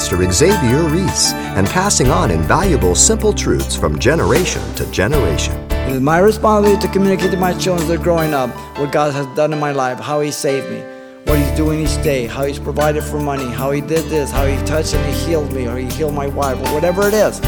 Pastor 0.00 0.32
Xavier 0.32 0.84
Reese 0.84 1.34
and 1.34 1.66
passing 1.66 2.08
on 2.08 2.30
invaluable 2.30 2.94
simple 2.94 3.34
truths 3.34 3.76
from 3.76 3.98
generation 3.98 4.62
to 4.74 4.90
generation. 4.90 5.54
My 6.02 6.20
responsibility 6.20 6.80
to 6.86 6.90
communicate 6.90 7.32
to 7.32 7.36
my 7.36 7.52
children 7.52 7.82
as 7.82 7.88
they're 7.88 7.98
growing 7.98 8.32
up 8.32 8.48
what 8.78 8.92
God 8.92 9.12
has 9.12 9.26
done 9.36 9.52
in 9.52 9.60
my 9.60 9.72
life, 9.72 10.00
how 10.00 10.22
He 10.22 10.30
saved 10.30 10.70
me, 10.70 10.80
what 11.24 11.38
He's 11.38 11.54
doing 11.54 11.80
each 11.80 12.02
day, 12.02 12.26
how 12.26 12.46
He's 12.46 12.58
provided 12.58 13.04
for 13.04 13.20
money, 13.20 13.50
how 13.50 13.72
He 13.72 13.82
did 13.82 14.06
this, 14.06 14.30
how 14.30 14.46
He 14.46 14.56
touched 14.64 14.94
and 14.94 15.04
He 15.04 15.26
healed 15.26 15.52
me, 15.52 15.68
or 15.68 15.76
He 15.76 15.84
healed 15.90 16.14
my 16.14 16.28
wife, 16.28 16.56
or 16.56 16.72
whatever 16.72 17.06
it 17.06 17.12
is. 17.12 17.38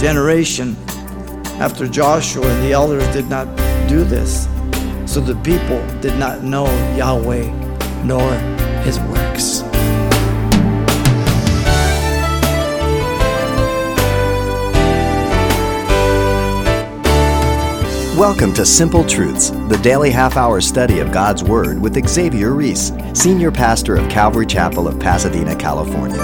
Generation 0.00 0.74
after 1.60 1.86
Joshua 1.86 2.46
and 2.46 2.64
the 2.64 2.72
elders 2.72 3.06
did 3.08 3.28
not 3.28 3.44
do 3.86 4.02
this. 4.02 4.48
So 5.04 5.20
the 5.20 5.36
people 5.44 5.86
did 6.00 6.18
not 6.18 6.42
know 6.42 6.64
Yahweh 6.96 7.50
nor 8.02 8.32
His 8.80 8.98
works. 9.00 9.11
Welcome 18.22 18.54
to 18.54 18.64
Simple 18.64 19.04
Truths, 19.04 19.50
the 19.50 19.80
daily 19.82 20.08
half 20.08 20.36
hour 20.36 20.60
study 20.60 21.00
of 21.00 21.10
God's 21.10 21.42
Word 21.42 21.82
with 21.82 22.08
Xavier 22.08 22.52
Reese, 22.52 22.92
Senior 23.14 23.50
Pastor 23.50 23.96
of 23.96 24.08
Calvary 24.08 24.46
Chapel 24.46 24.86
of 24.86 25.00
Pasadena, 25.00 25.56
California. 25.56 26.22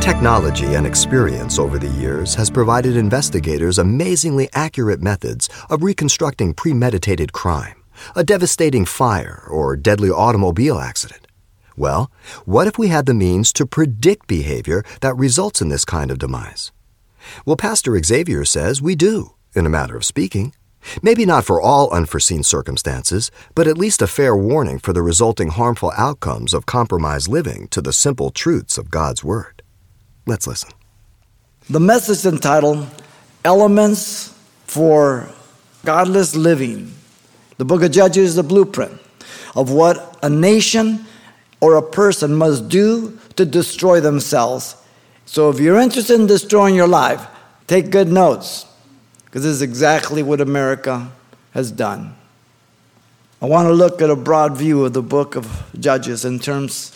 Technology 0.00 0.74
and 0.74 0.86
experience 0.86 1.58
over 1.58 1.76
the 1.76 1.88
years 1.88 2.36
has 2.36 2.50
provided 2.50 2.96
investigators 2.96 3.80
amazingly 3.80 4.48
accurate 4.52 5.02
methods 5.02 5.48
of 5.70 5.82
reconstructing 5.82 6.54
premeditated 6.54 7.32
crime, 7.32 7.82
a 8.14 8.22
devastating 8.22 8.84
fire, 8.84 9.48
or 9.50 9.74
deadly 9.74 10.08
automobile 10.08 10.78
accident. 10.78 11.26
Well, 11.76 12.12
what 12.44 12.68
if 12.68 12.78
we 12.78 12.86
had 12.86 13.06
the 13.06 13.12
means 13.12 13.52
to 13.54 13.66
predict 13.66 14.28
behavior 14.28 14.84
that 15.00 15.16
results 15.16 15.60
in 15.60 15.68
this 15.68 15.84
kind 15.84 16.12
of 16.12 16.20
demise? 16.20 16.70
Well, 17.44 17.56
Pastor 17.56 18.00
Xavier 18.00 18.44
says 18.44 18.80
we 18.80 18.94
do 18.94 19.34
in 19.54 19.66
a 19.66 19.70
matter 19.70 19.96
of 19.96 20.04
speaking. 20.04 20.54
Maybe 21.02 21.24
not 21.24 21.44
for 21.44 21.60
all 21.60 21.90
unforeseen 21.90 22.42
circumstances, 22.42 23.30
but 23.54 23.66
at 23.66 23.78
least 23.78 24.02
a 24.02 24.06
fair 24.06 24.36
warning 24.36 24.78
for 24.78 24.92
the 24.92 25.02
resulting 25.02 25.48
harmful 25.48 25.92
outcomes 25.96 26.52
of 26.52 26.66
compromised 26.66 27.28
living 27.28 27.68
to 27.68 27.80
the 27.80 27.92
simple 27.92 28.30
truths 28.30 28.76
of 28.76 28.90
God's 28.90 29.24
Word. 29.24 29.62
Let's 30.26 30.46
listen. 30.46 30.70
The 31.70 31.80
message 31.80 32.30
entitled 32.30 32.86
Elements 33.44 34.36
for 34.66 35.28
Godless 35.84 36.36
Living. 36.36 36.92
The 37.56 37.64
book 37.64 37.82
of 37.82 37.92
Judges 37.92 38.30
is 38.30 38.34
the 38.34 38.42
blueprint 38.42 39.00
of 39.54 39.70
what 39.70 40.18
a 40.22 40.28
nation 40.28 41.06
or 41.60 41.76
a 41.76 41.82
person 41.82 42.34
must 42.34 42.68
do 42.68 43.18
to 43.36 43.44
destroy 43.44 44.00
themselves. 44.00 44.76
So 45.24 45.48
if 45.48 45.60
you're 45.60 45.78
interested 45.78 46.20
in 46.20 46.26
destroying 46.26 46.74
your 46.74 46.88
life, 46.88 47.26
take 47.66 47.90
good 47.90 48.08
notes 48.08 48.66
because 49.34 49.42
this 49.42 49.54
is 49.54 49.62
exactly 49.62 50.22
what 50.22 50.40
America 50.40 51.10
has 51.54 51.72
done. 51.72 52.14
I 53.42 53.46
want 53.46 53.66
to 53.66 53.72
look 53.72 54.00
at 54.00 54.08
a 54.08 54.14
broad 54.14 54.56
view 54.56 54.84
of 54.84 54.92
the 54.92 55.02
book 55.02 55.34
of 55.34 55.72
Judges 55.76 56.24
in 56.24 56.38
terms 56.38 56.92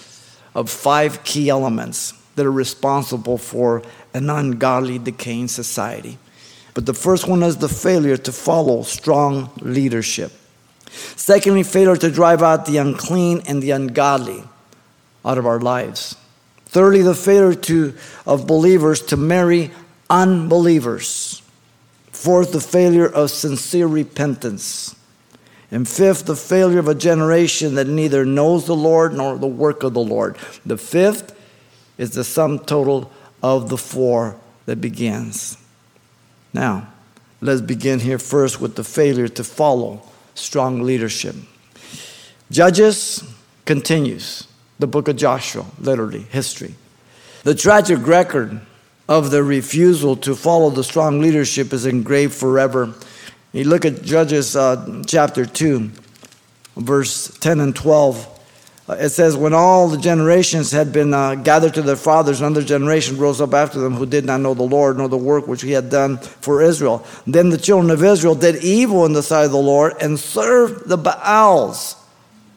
of 0.54 0.70
five 0.70 1.24
key 1.24 1.48
elements 1.48 2.14
that 2.36 2.46
are 2.46 2.52
responsible 2.52 3.38
for 3.38 3.82
an 4.14 4.30
ungodly, 4.30 5.00
decaying 5.00 5.48
society. 5.48 6.16
But 6.74 6.86
the 6.86 6.94
first 6.94 7.26
one 7.26 7.42
is 7.42 7.56
the 7.56 7.68
failure 7.68 8.16
to 8.16 8.30
follow 8.30 8.84
strong 8.84 9.50
leadership. 9.58 10.30
Secondly, 10.92 11.64
failure 11.64 11.96
to 11.96 12.08
drive 12.08 12.40
out 12.40 12.66
the 12.66 12.76
unclean 12.76 13.42
and 13.48 13.60
the 13.60 13.72
ungodly 13.72 14.44
out 15.24 15.38
of 15.38 15.46
our 15.46 15.58
lives. 15.58 16.14
Thirdly, 16.66 17.02
the 17.02 17.16
failure 17.16 17.56
to, 17.56 17.96
of 18.24 18.46
believers 18.46 19.02
to 19.06 19.16
marry 19.16 19.72
unbelievers. 20.08 21.37
Fourth, 22.18 22.50
the 22.50 22.60
failure 22.60 23.06
of 23.06 23.30
sincere 23.30 23.86
repentance. 23.86 24.96
And 25.70 25.88
fifth, 25.88 26.26
the 26.26 26.34
failure 26.34 26.80
of 26.80 26.88
a 26.88 26.94
generation 26.94 27.76
that 27.76 27.86
neither 27.86 28.24
knows 28.24 28.66
the 28.66 28.74
Lord 28.74 29.14
nor 29.14 29.38
the 29.38 29.46
work 29.46 29.84
of 29.84 29.94
the 29.94 30.00
Lord. 30.00 30.36
The 30.66 30.76
fifth 30.76 31.32
is 31.96 32.10
the 32.10 32.24
sum 32.24 32.58
total 32.58 33.12
of 33.40 33.68
the 33.68 33.78
four 33.78 34.36
that 34.66 34.80
begins. 34.80 35.58
Now, 36.52 36.88
let's 37.40 37.60
begin 37.60 38.00
here 38.00 38.18
first 38.18 38.60
with 38.60 38.74
the 38.74 38.82
failure 38.82 39.28
to 39.28 39.44
follow 39.44 40.02
strong 40.34 40.82
leadership. 40.82 41.36
Judges 42.50 43.22
continues, 43.64 44.48
the 44.80 44.88
book 44.88 45.06
of 45.06 45.14
Joshua, 45.14 45.66
literally, 45.78 46.22
history. 46.22 46.74
The 47.44 47.54
tragic 47.54 48.04
record 48.04 48.60
of 49.08 49.30
the 49.30 49.42
refusal 49.42 50.16
to 50.16 50.36
follow 50.36 50.68
the 50.70 50.84
strong 50.84 51.20
leadership 51.20 51.72
is 51.72 51.86
engraved 51.86 52.34
forever. 52.34 52.94
You 53.52 53.64
look 53.64 53.86
at 53.86 54.02
Judges 54.02 54.54
uh, 54.54 55.02
chapter 55.06 55.46
2, 55.46 55.90
verse 56.76 57.36
10 57.38 57.60
and 57.60 57.74
12. 57.74 58.34
Uh, 58.86 58.92
it 58.94 59.08
says, 59.08 59.34
When 59.34 59.54
all 59.54 59.88
the 59.88 59.96
generations 59.96 60.70
had 60.70 60.92
been 60.92 61.14
uh, 61.14 61.36
gathered 61.36 61.72
to 61.74 61.82
their 61.82 61.96
fathers, 61.96 62.40
another 62.42 62.62
generation 62.62 63.16
rose 63.16 63.40
up 63.40 63.54
after 63.54 63.80
them 63.80 63.94
who 63.94 64.04
did 64.04 64.26
not 64.26 64.42
know 64.42 64.52
the 64.52 64.62
Lord 64.62 64.98
nor 64.98 65.08
the 65.08 65.16
work 65.16 65.46
which 65.46 65.62
he 65.62 65.72
had 65.72 65.88
done 65.88 66.18
for 66.18 66.60
Israel. 66.60 67.06
Then 67.26 67.48
the 67.48 67.58
children 67.58 67.90
of 67.90 68.04
Israel 68.04 68.34
did 68.34 68.62
evil 68.62 69.06
in 69.06 69.14
the 69.14 69.22
sight 69.22 69.44
of 69.44 69.52
the 69.52 69.56
Lord 69.56 69.94
and 70.02 70.18
served 70.18 70.86
the 70.86 70.98
Baals, 70.98 71.96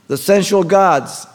the 0.08 0.18
sensual 0.18 0.64
gods. 0.64 1.26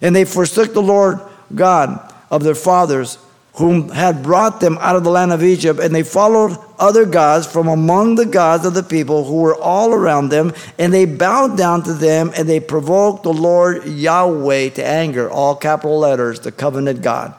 And 0.00 0.14
they 0.14 0.24
forsook 0.24 0.72
the 0.72 0.82
Lord 0.82 1.20
God 1.54 2.12
of 2.30 2.42
their 2.42 2.56
fathers 2.56 3.18
whom 3.54 3.88
had 3.90 4.22
brought 4.22 4.60
them 4.60 4.76
out 4.80 4.96
of 4.96 5.04
the 5.04 5.10
land 5.10 5.32
of 5.32 5.42
Egypt, 5.42 5.78
and 5.78 5.94
they 5.94 6.02
followed 6.02 6.58
other 6.78 7.06
gods 7.06 7.46
from 7.46 7.68
among 7.68 8.16
the 8.16 8.26
gods 8.26 8.66
of 8.66 8.74
the 8.74 8.82
people 8.82 9.24
who 9.24 9.36
were 9.36 9.56
all 9.56 9.92
around 9.92 10.28
them, 10.28 10.52
and 10.76 10.92
they 10.92 11.04
bowed 11.04 11.56
down 11.56 11.82
to 11.82 11.94
them, 11.94 12.32
and 12.36 12.48
they 12.48 12.58
provoked 12.58 13.22
the 13.22 13.32
Lord 13.32 13.84
Yahweh 13.86 14.70
to 14.70 14.84
anger, 14.84 15.30
all 15.30 15.54
capital 15.54 16.00
letters, 16.00 16.40
the 16.40 16.50
covenant 16.50 17.00
God. 17.00 17.32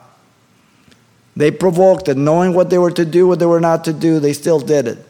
They 1.35 1.51
provoked 1.51 2.07
it, 2.07 2.15
knowing 2.15 2.53
what 2.53 2.69
they 2.69 2.77
were 2.77 2.91
to 2.91 3.03
do, 3.03 3.27
what 3.27 3.39
they 3.39 3.45
were 3.45 3.59
not 3.59 3.83
to 3.83 3.93
do, 3.93 4.21
they 4.21 4.31
still 4.31 4.59
did 4.59 4.87
it. 4.87 5.05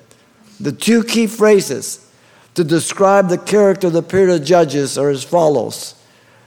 The 0.60 0.72
two 0.72 1.04
key 1.04 1.28
phrases 1.28 2.12
to 2.56 2.64
describe 2.64 3.30
the 3.30 3.38
character 3.38 3.88
of 3.88 3.94
the 3.94 4.02
period 4.02 4.34
of 4.34 4.48
Judges 4.48 4.98
are 4.98 5.10
as 5.10 5.24
follows. 5.24 5.94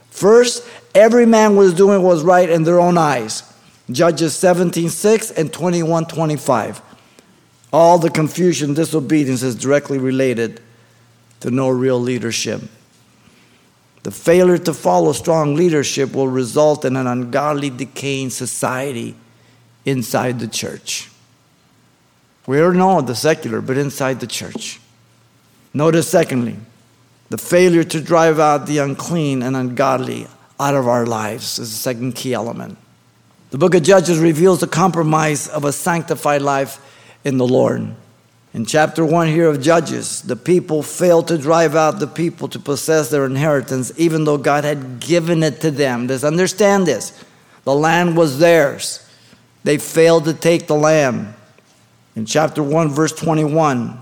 First, 0.09 0.67
every 0.93 1.25
man 1.25 1.55
was 1.55 1.73
doing 1.73 2.01
what 2.01 2.15
was 2.15 2.23
right 2.23 2.49
in 2.49 2.63
their 2.63 2.79
own 2.81 2.97
eyes. 2.97 3.43
Judges 3.91 4.33
17:6 4.35 5.31
and 5.31 5.51
21:25. 5.51 6.81
All 7.71 7.97
the 7.97 8.09
confusion, 8.09 8.73
disobedience 8.73 9.43
is 9.43 9.55
directly 9.55 9.97
related 9.97 10.61
to 11.39 11.51
no 11.51 11.69
real 11.69 11.99
leadership. 11.99 12.61
The 14.03 14.11
failure 14.11 14.57
to 14.57 14.73
follow 14.73 15.11
strong 15.13 15.55
leadership 15.55 16.13
will 16.13 16.27
result 16.27 16.85
in 16.85 16.95
an 16.95 17.05
ungodly, 17.05 17.69
decaying 17.69 18.29
society 18.29 19.15
inside 19.85 20.39
the 20.39 20.47
church. 20.47 21.09
We 22.47 22.59
are 22.59 22.73
not 22.73 23.07
the 23.07 23.15
secular, 23.15 23.61
but 23.61 23.77
inside 23.77 24.19
the 24.19 24.27
church. 24.27 24.79
Notice, 25.73 26.07
secondly, 26.07 26.57
the 27.29 27.37
failure 27.37 27.83
to 27.83 28.01
drive 28.01 28.39
out 28.39 28.65
the 28.65 28.79
unclean 28.79 29.43
and 29.43 29.55
ungodly 29.55 30.27
out 30.59 30.73
of 30.73 30.87
our 30.87 31.05
lives 31.05 31.59
is 31.59 31.69
the 31.69 31.77
second 31.77 32.15
key 32.15 32.33
element. 32.33 32.77
The 33.51 33.57
book 33.57 33.73
of 33.73 33.81
Judges 33.81 34.19
reveals 34.19 34.59
the 34.59 34.67
compromise 34.67 35.47
of 35.47 35.65
a 35.65 35.73
sanctified 35.73 36.43
life 36.43 36.79
in 37.23 37.37
the 37.37 37.47
Lord. 37.47 37.95
In 38.53 38.65
chapter 38.65 39.03
1 39.03 39.27
here 39.27 39.47
of 39.47 39.61
Judges, 39.61 40.21
the 40.21 40.35
people 40.35 40.83
failed 40.83 41.27
to 41.29 41.37
drive 41.37 41.75
out 41.75 41.99
the 41.99 42.07
people 42.07 42.47
to 42.49 42.59
possess 42.59 43.09
their 43.09 43.25
inheritance, 43.25 43.91
even 43.97 44.23
though 44.23 44.37
God 44.37 44.63
had 44.63 44.99
given 44.99 45.41
it 45.41 45.61
to 45.61 45.71
them. 45.71 46.07
Let's 46.07 46.23
understand 46.23 46.85
this. 46.85 47.23
The 47.63 47.73
land 47.73 48.17
was 48.17 48.39
theirs. 48.39 49.07
They 49.63 49.77
failed 49.77 50.25
to 50.25 50.33
take 50.33 50.67
the 50.67 50.75
land. 50.75 51.33
In 52.15 52.25
chapter 52.25 52.61
1, 52.61 52.89
verse 52.89 53.13
21, 53.13 53.99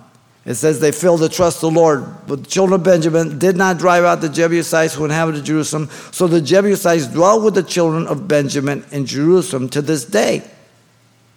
it 0.47 0.55
says 0.55 0.79
they 0.79 0.93
failed 0.93 1.19
to 1.19 1.27
trust 1.27 1.59
the 1.59 1.69
Lord. 1.69 2.05
But 2.25 2.45
the 2.45 2.49
children 2.49 2.79
of 2.79 2.85
Benjamin 2.85 3.37
did 3.37 3.57
not 3.57 3.77
drive 3.77 4.05
out 4.05 4.21
the 4.21 4.29
Jebusites 4.29 4.93
who 4.93 5.03
inhabited 5.03 5.43
Jerusalem. 5.43 5.89
So 6.13 6.25
the 6.25 6.39
Jebusites 6.39 7.07
dwell 7.07 7.41
with 7.41 7.53
the 7.53 7.63
children 7.63 8.07
of 8.07 8.29
Benjamin 8.29 8.85
in 8.91 9.05
Jerusalem 9.05 9.67
to 9.69 9.81
this 9.81 10.05
day. 10.05 10.49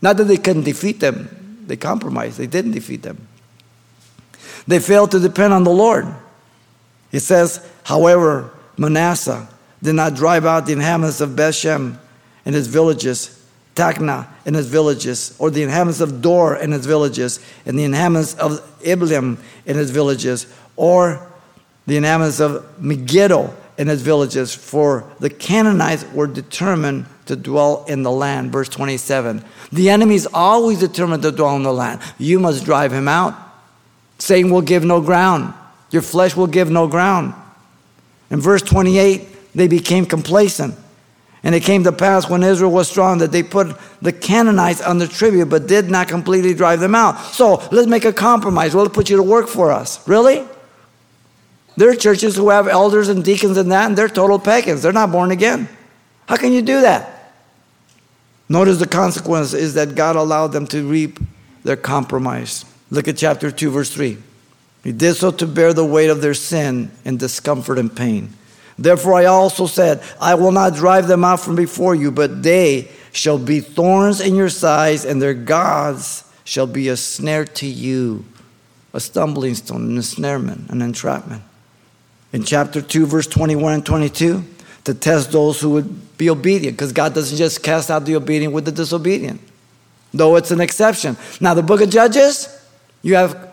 Not 0.00 0.16
that 0.18 0.24
they 0.24 0.36
couldn't 0.36 0.62
defeat 0.62 1.00
them, 1.00 1.64
they 1.66 1.76
compromised, 1.76 2.38
they 2.38 2.46
didn't 2.46 2.70
defeat 2.70 3.02
them. 3.02 3.26
They 4.68 4.78
failed 4.78 5.10
to 5.10 5.18
depend 5.18 5.54
on 5.54 5.64
the 5.64 5.72
Lord. 5.72 6.06
It 7.10 7.20
says, 7.20 7.68
however, 7.82 8.52
Manasseh 8.76 9.48
did 9.82 9.94
not 9.94 10.14
drive 10.14 10.46
out 10.46 10.66
the 10.66 10.72
inhabitants 10.72 11.20
of 11.20 11.34
Beth 11.34 11.56
Shean 11.56 11.98
and 12.46 12.54
its 12.54 12.68
villages 12.68 13.39
Taanach 13.75 14.26
and 14.46 14.56
its 14.56 14.69
villages, 14.69 15.34
or 15.38 15.50
the 15.50 15.62
inhabitants 15.62 16.00
of 16.00 16.20
Dor 16.20 16.55
and 16.55 16.75
its 16.75 16.87
villages, 16.87 17.40
and 17.64 17.78
the 17.78 17.84
inhabitants 17.84 18.34
of 18.34 18.61
Ibleam 18.82 19.38
and 19.67 19.78
its 19.78 19.90
villages, 19.90 20.46
or 20.76 21.26
the 21.87 21.96
inhabitants 21.96 22.40
of 22.40 22.82
Megiddo 22.82 23.55
and 23.78 23.90
its 23.90 24.02
villages, 24.02 24.55
for 24.55 25.05
the 25.20 25.31
Canaanites 25.31 26.05
were 26.12 26.26
determined 26.26 27.06
to 27.26 27.37
dwell 27.37 27.84
in 27.88 28.02
the 28.02 28.11
land. 28.11 28.52
Verse 28.52 28.69
27. 28.69 29.44
The 29.73 29.88
enemy 29.88 30.16
is 30.16 30.28
always 30.34 30.81
determined 30.81 31.23
to 31.23 31.32
dwell 31.32 31.56
in 31.56 31.62
the 31.62 31.73
land. 31.73 32.00
You 32.19 32.40
must 32.40 32.64
drive 32.64 32.93
him 32.93 33.08
out. 33.08 33.34
Satan 34.19 34.50
will 34.50 34.62
give 34.62 34.84
no 34.84 35.00
ground. 35.00 35.55
Your 35.90 36.02
flesh 36.02 36.37
will 36.37 36.46
give 36.46 36.70
no 36.70 36.87
ground. 36.88 37.34
In 38.31 38.40
verse 38.40 38.62
28, 38.62 39.55
they 39.55 39.69
became 39.69 40.06
complacent. 40.06 40.75
And 41.42 41.54
it 41.54 41.60
came 41.60 41.84
to 41.84 41.92
pass 41.92 42.28
when 42.28 42.42
Israel 42.42 42.70
was 42.70 42.88
strong 42.88 43.19
that 43.19 43.32
they 43.32 43.42
put 43.42 43.75
the 44.02 44.12
Canaanites 44.12 44.82
under 44.82 45.06
tribute, 45.06 45.46
but 45.46 45.66
did 45.66 45.90
not 45.90 46.08
completely 46.08 46.52
drive 46.52 46.81
them 46.81 46.94
out. 46.94 47.19
So 47.19 47.66
let's 47.72 47.88
make 47.88 48.04
a 48.04 48.12
compromise. 48.12 48.75
We'll 48.75 48.90
put 48.90 49.08
you 49.08 49.16
to 49.16 49.22
work 49.22 49.48
for 49.48 49.72
us. 49.72 50.06
Really? 50.06 50.44
There 51.76 51.88
are 51.88 51.94
churches 51.94 52.37
who 52.37 52.50
have 52.50 52.69
elders 52.69 53.08
and 53.08 53.25
deacons 53.25 53.56
and 53.56 53.72
that, 53.72 53.87
and 53.87 53.96
they're 53.96 54.08
total 54.08 54.38
pagans. 54.38 54.82
They're 54.82 54.92
not 54.92 55.12
born 55.12 55.31
again. 55.31 55.69
How 56.26 56.37
can 56.37 56.52
you 56.52 56.60
do 56.60 56.82
that? 56.82 57.32
Notice 58.48 58.78
the 58.78 58.87
consequence 58.87 59.54
is 59.54 59.75
that 59.75 59.94
God 59.94 60.16
allowed 60.16 60.48
them 60.48 60.66
to 60.69 60.87
reap 60.87 61.20
their 61.62 61.76
compromise. 61.76 62.64
Look 62.90 63.08
at 63.08 63.16
chapter 63.16 63.50
2, 63.50 63.70
verse 63.70 63.90
3. 63.90 64.19
He 64.82 64.92
did 64.92 65.14
so 65.14 65.31
to 65.31 65.46
bear 65.46 65.72
the 65.72 65.84
weight 65.84 66.10
of 66.10 66.20
their 66.20 66.34
sin 66.34 66.90
and 67.04 67.19
discomfort 67.19 67.78
and 67.78 67.94
pain. 67.94 68.31
Therefore, 68.80 69.14
I 69.14 69.26
also 69.26 69.66
said, 69.66 70.02
I 70.18 70.34
will 70.34 70.52
not 70.52 70.74
drive 70.74 71.06
them 71.06 71.22
out 71.22 71.40
from 71.40 71.54
before 71.54 71.94
you, 71.94 72.10
but 72.10 72.42
they 72.42 72.88
shall 73.12 73.38
be 73.38 73.60
thorns 73.60 74.22
in 74.22 74.34
your 74.34 74.48
sides, 74.48 75.04
and 75.04 75.20
their 75.20 75.34
gods 75.34 76.24
shall 76.44 76.66
be 76.66 76.88
a 76.88 76.96
snare 76.96 77.44
to 77.44 77.66
you, 77.66 78.24
a 78.94 79.00
stumbling 79.00 79.54
stone, 79.54 79.82
an 79.82 79.96
ensnarement, 79.96 80.70
an 80.70 80.80
entrapment. 80.80 81.42
In 82.32 82.42
chapter 82.42 82.80
2, 82.80 83.04
verse 83.04 83.26
21 83.26 83.74
and 83.74 83.86
22, 83.86 84.42
to 84.84 84.94
test 84.94 85.30
those 85.30 85.60
who 85.60 85.70
would 85.70 86.16
be 86.16 86.30
obedient, 86.30 86.78
because 86.78 86.92
God 86.92 87.12
doesn't 87.12 87.36
just 87.36 87.62
cast 87.62 87.90
out 87.90 88.06
the 88.06 88.16
obedient 88.16 88.54
with 88.54 88.64
the 88.64 88.72
disobedient, 88.72 89.42
though 90.14 90.36
it's 90.36 90.52
an 90.52 90.60
exception. 90.62 91.18
Now, 91.38 91.52
the 91.52 91.62
book 91.62 91.82
of 91.82 91.90
Judges, 91.90 92.48
you 93.02 93.14
have 93.16 93.50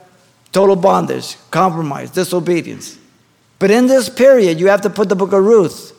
total 0.53 0.77
bondage, 0.77 1.35
compromise, 1.51 2.11
disobedience. 2.11 2.97
But 3.59 3.71
in 3.71 3.87
this 3.87 4.09
period, 4.09 4.59
you 4.59 4.67
have 4.67 4.81
to 4.81 4.89
put 4.89 5.09
the 5.09 5.15
book 5.15 5.33
of 5.33 5.43
Ruth. 5.43 5.93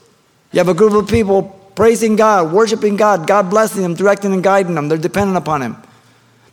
You 0.53 0.59
have 0.59 0.69
a 0.69 0.75
group 0.75 0.93
of 0.93 1.09
people 1.09 1.43
praising 1.75 2.17
God, 2.17 2.53
worshiping 2.53 2.97
God, 2.97 3.27
God 3.27 3.51
blessing 3.51 3.83
them, 3.83 3.95
directing 3.95 4.33
and 4.33 4.43
guiding 4.43 4.75
them. 4.75 4.89
They're 4.89 4.99
dependent 4.99 5.37
upon 5.37 5.63
Him. 5.63 5.77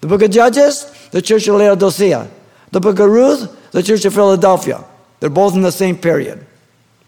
The 0.01 0.07
book 0.07 0.21
of 0.21 0.31
Judges, 0.31 0.91
the 1.11 1.21
church 1.21 1.47
of 1.47 1.55
Laodicea. 1.55 2.29
The 2.71 2.79
book 2.79 2.99
of 2.99 3.09
Ruth, 3.09 3.71
the 3.71 3.81
church 3.81 4.05
of 4.05 4.13
Philadelphia. 4.13 4.83
They're 5.19 5.29
both 5.29 5.55
in 5.55 5.61
the 5.61 5.71
same 5.71 5.97
period. 5.97 6.45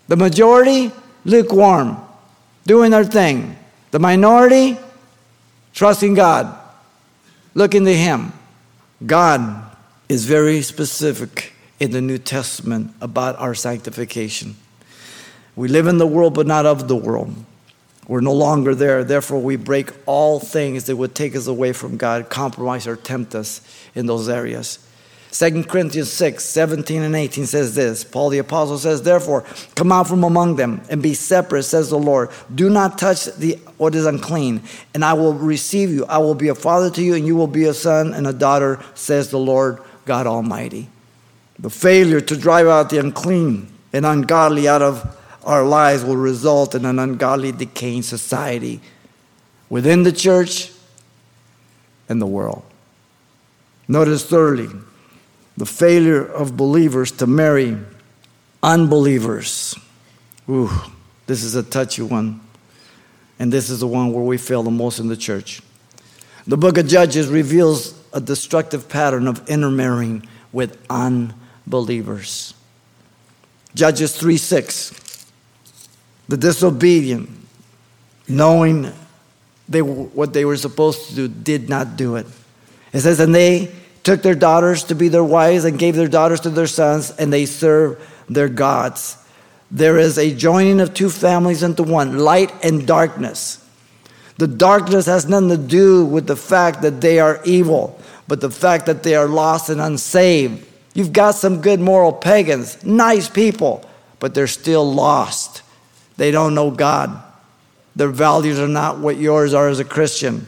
The 0.07 0.15
majority, 0.15 0.91
lukewarm, 1.25 1.97
doing 2.65 2.91
their 2.91 3.03
thing. 3.03 3.57
The 3.91 3.99
minority, 3.99 4.77
trusting 5.73 6.13
God, 6.13 6.57
looking 7.53 7.85
to 7.85 7.93
Him. 7.93 8.31
God 9.05 9.63
is 10.07 10.25
very 10.25 10.61
specific 10.61 11.53
in 11.79 11.91
the 11.91 12.01
New 12.01 12.17
Testament 12.17 12.93
about 13.01 13.37
our 13.39 13.53
sanctification. 13.53 14.55
We 15.55 15.67
live 15.67 15.87
in 15.87 15.97
the 15.97 16.07
world, 16.07 16.33
but 16.33 16.47
not 16.47 16.65
of 16.65 16.87
the 16.87 16.95
world. 16.95 17.33
We're 18.07 18.21
no 18.21 18.33
longer 18.33 18.73
there. 18.73 19.03
Therefore, 19.03 19.41
we 19.41 19.57
break 19.57 19.91
all 20.05 20.39
things 20.39 20.85
that 20.85 20.95
would 20.95 21.13
take 21.13 21.35
us 21.35 21.47
away 21.47 21.73
from 21.73 21.97
God, 21.97 22.29
compromise 22.29 22.87
or 22.87 22.95
tempt 22.95 23.35
us 23.35 23.61
in 23.95 24.05
those 24.05 24.29
areas. 24.29 24.79
2 25.31 25.65
Corinthians 25.65 26.11
6, 26.13 26.43
17 26.43 27.01
and 27.01 27.15
18 27.15 27.45
says 27.45 27.75
this. 27.75 28.03
Paul 28.05 28.29
the 28.29 28.37
Apostle 28.37 28.77
says, 28.77 29.01
Therefore, 29.01 29.43
come 29.75 29.91
out 29.91 30.07
from 30.07 30.23
among 30.23 30.55
them 30.55 30.81
and 30.89 31.03
be 31.03 31.13
separate, 31.13 31.63
says 31.63 31.89
the 31.89 31.97
Lord. 31.97 32.29
Do 32.53 32.69
not 32.69 32.97
touch 32.97 33.25
the, 33.25 33.55
what 33.77 33.93
is 33.93 34.05
unclean, 34.05 34.63
and 34.93 35.03
I 35.03 35.13
will 35.13 35.33
receive 35.33 35.91
you. 35.91 36.05
I 36.05 36.19
will 36.19 36.33
be 36.33 36.47
a 36.47 36.55
father 36.55 36.89
to 36.91 37.03
you, 37.03 37.13
and 37.13 37.27
you 37.27 37.35
will 37.35 37.47
be 37.47 37.65
a 37.65 37.73
son 37.73 38.13
and 38.13 38.25
a 38.25 38.33
daughter, 38.33 38.81
says 38.95 39.29
the 39.29 39.37
Lord 39.37 39.79
God 40.05 40.27
Almighty. 40.27 40.89
The 41.59 41.69
failure 41.69 42.21
to 42.21 42.37
drive 42.37 42.67
out 42.67 42.89
the 42.89 42.99
unclean 42.99 43.71
and 43.91 44.05
ungodly 44.05 44.67
out 44.67 44.81
of 44.81 45.17
our 45.43 45.63
lives 45.63 46.03
will 46.03 46.17
result 46.17 46.75
in 46.75 46.85
an 46.85 46.99
ungodly, 46.99 47.51
decaying 47.51 48.03
society 48.03 48.81
within 49.69 50.03
the 50.03 50.11
church 50.11 50.71
and 52.09 52.21
the 52.21 52.27
world. 52.27 52.63
Notice, 53.87 54.25
thirdly, 54.25 54.67
the 55.55 55.65
failure 55.65 56.23
of 56.23 56.57
believers 56.57 57.11
to 57.13 57.27
marry 57.27 57.77
unbelievers. 58.61 59.75
Ooh, 60.49 60.69
this 61.25 61.43
is 61.43 61.55
a 61.55 61.63
touchy 61.63 62.01
one. 62.01 62.41
And 63.39 63.51
this 63.51 63.69
is 63.69 63.79
the 63.79 63.87
one 63.87 64.13
where 64.13 64.23
we 64.23 64.37
fail 64.37 64.63
the 64.63 64.71
most 64.71 64.99
in 64.99 65.07
the 65.07 65.17
church. 65.17 65.61
The 66.45 66.57
book 66.57 66.77
of 66.77 66.87
Judges 66.87 67.27
reveals 67.27 67.99
a 68.13 68.21
destructive 68.21 68.89
pattern 68.89 69.27
of 69.27 69.47
intermarrying 69.49 70.27
with 70.51 70.77
unbelievers 70.89 71.46
believers. 71.67 72.53
Judges 73.75 74.15
3 74.17 74.37
6. 74.37 75.31
The 76.29 76.37
disobedient, 76.37 77.29
knowing 78.27 78.91
they, 79.69 79.81
what 79.81 80.33
they 80.33 80.45
were 80.45 80.57
supposed 80.57 81.09
to 81.09 81.15
do, 81.15 81.27
did 81.27 81.69
not 81.69 81.95
do 81.95 82.15
it. 82.15 82.25
It 82.93 83.01
says, 83.01 83.19
And 83.19 83.35
they 83.35 83.71
took 84.03 84.21
their 84.21 84.35
daughters 84.35 84.85
to 84.85 84.95
be 84.95 85.09
their 85.09 85.23
wives 85.23 85.65
and 85.65 85.77
gave 85.77 85.95
their 85.95 86.07
daughters 86.07 86.41
to 86.41 86.49
their 86.49 86.67
sons, 86.67 87.11
and 87.11 87.31
they 87.31 87.45
served 87.45 88.01
their 88.29 88.49
gods. 88.49 89.17
There 89.69 89.97
is 89.97 90.17
a 90.17 90.33
joining 90.33 90.79
of 90.79 90.93
two 90.93 91.09
families 91.09 91.61
into 91.61 91.83
one 91.83 92.17
light 92.17 92.53
and 92.63 92.87
darkness. 92.87 93.63
The 94.37 94.47
darkness 94.47 95.07
has 95.07 95.27
nothing 95.27 95.49
to 95.49 95.57
do 95.57 96.05
with 96.05 96.27
the 96.27 96.35
fact 96.35 96.81
that 96.83 97.01
they 97.01 97.19
are 97.19 97.41
evil, 97.43 97.99
but 98.27 98.39
the 98.39 98.51
fact 98.51 98.85
that 98.85 99.03
they 99.03 99.15
are 99.15 99.27
lost 99.27 99.69
and 99.69 99.81
unsaved. 99.81 100.65
You've 100.97 101.13
got 101.13 101.35
some 101.35 101.61
good 101.61 101.79
moral 101.79 102.11
pagans, 102.11 102.83
nice 102.83 103.29
people, 103.29 103.87
but 104.17 104.33
they're 104.33 104.47
still 104.47 104.91
lost. 104.91 105.61
They 106.17 106.31
don't 106.31 106.55
know 106.55 106.71
God. 106.71 107.21
Their 107.95 108.07
values 108.07 108.59
are 108.59 108.67
not 108.67 108.97
what 108.97 109.17
yours 109.17 109.53
are 109.53 109.69
as 109.69 109.79
a 109.79 109.85
Christian. 109.85 110.47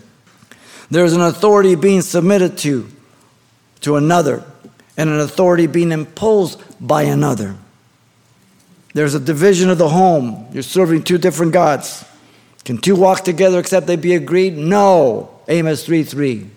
There's 0.89 1.13
an 1.13 1.21
authority 1.21 1.75
being 1.75 2.01
submitted 2.01 2.57
to 2.59 2.89
to 3.81 3.95
another 3.95 4.43
and 4.97 5.11
an 5.11 5.19
authority 5.19 5.67
being 5.67 5.91
imposed 5.91 6.59
by 6.81 7.03
another. 7.03 7.55
There's 8.95 9.13
a 9.13 9.19
division 9.19 9.69
of 9.69 9.77
the 9.77 9.89
home. 9.89 10.47
You're 10.51 10.63
serving 10.63 11.03
two 11.03 11.19
different 11.19 11.53
gods. 11.53 12.03
Can 12.65 12.79
two 12.79 12.95
walk 12.95 13.23
together 13.23 13.59
except 13.59 13.85
they 13.85 13.97
be 13.97 14.15
agreed? 14.15 14.57
No. 14.57 15.29
Amos 15.47 15.85
3 15.85 16.01
3. 16.01 16.49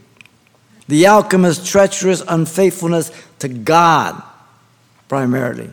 The 0.89 1.05
is 1.45 1.69
treacherous 1.69 2.23
unfaithfulness 2.27 3.11
to 3.43 3.49
God, 3.49 4.21
primarily. 5.09 5.71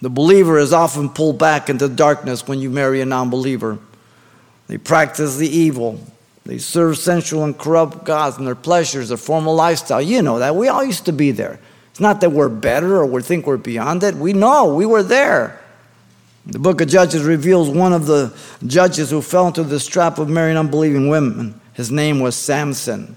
The 0.00 0.08
believer 0.08 0.58
is 0.58 0.72
often 0.72 1.10
pulled 1.10 1.38
back 1.38 1.68
into 1.68 1.88
darkness 1.88 2.46
when 2.46 2.60
you 2.60 2.70
marry 2.70 3.00
a 3.00 3.04
non 3.04 3.28
believer. 3.28 3.78
They 4.68 4.78
practice 4.78 5.36
the 5.36 5.48
evil. 5.48 6.00
They 6.46 6.58
serve 6.58 6.96
sensual 6.96 7.44
and 7.44 7.58
corrupt 7.58 8.04
gods 8.04 8.38
and 8.38 8.46
their 8.46 8.54
pleasures, 8.54 9.08
their 9.08 9.18
formal 9.18 9.54
lifestyle. 9.54 10.00
You 10.00 10.22
know 10.22 10.38
that. 10.38 10.56
We 10.56 10.68
all 10.68 10.84
used 10.84 11.06
to 11.06 11.12
be 11.12 11.32
there. 11.32 11.60
It's 11.90 12.00
not 12.00 12.20
that 12.22 12.30
we're 12.30 12.48
better 12.48 12.96
or 12.96 13.06
we 13.06 13.20
think 13.20 13.46
we're 13.46 13.58
beyond 13.58 14.02
it. 14.04 14.14
We 14.14 14.32
know 14.32 14.74
we 14.74 14.86
were 14.86 15.02
there. 15.02 15.60
The 16.46 16.58
book 16.58 16.80
of 16.80 16.88
Judges 16.88 17.22
reveals 17.22 17.68
one 17.68 17.92
of 17.92 18.06
the 18.06 18.34
judges 18.66 19.10
who 19.10 19.20
fell 19.20 19.48
into 19.48 19.62
this 19.62 19.86
trap 19.86 20.18
of 20.18 20.28
marrying 20.28 20.56
unbelieving 20.56 21.08
women. 21.08 21.60
His 21.74 21.90
name 21.90 22.20
was 22.20 22.34
Samson. 22.36 23.16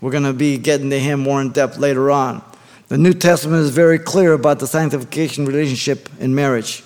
We're 0.00 0.10
going 0.10 0.24
to 0.24 0.32
be 0.32 0.58
getting 0.58 0.90
to 0.90 0.98
him 0.98 1.20
more 1.20 1.40
in 1.40 1.50
depth 1.50 1.78
later 1.78 2.10
on. 2.10 2.42
The 2.88 2.96
New 2.96 3.12
Testament 3.12 3.62
is 3.62 3.70
very 3.70 3.98
clear 3.98 4.32
about 4.32 4.60
the 4.60 4.66
sanctification 4.66 5.44
relationship 5.44 6.08
in 6.18 6.34
marriage. 6.34 6.82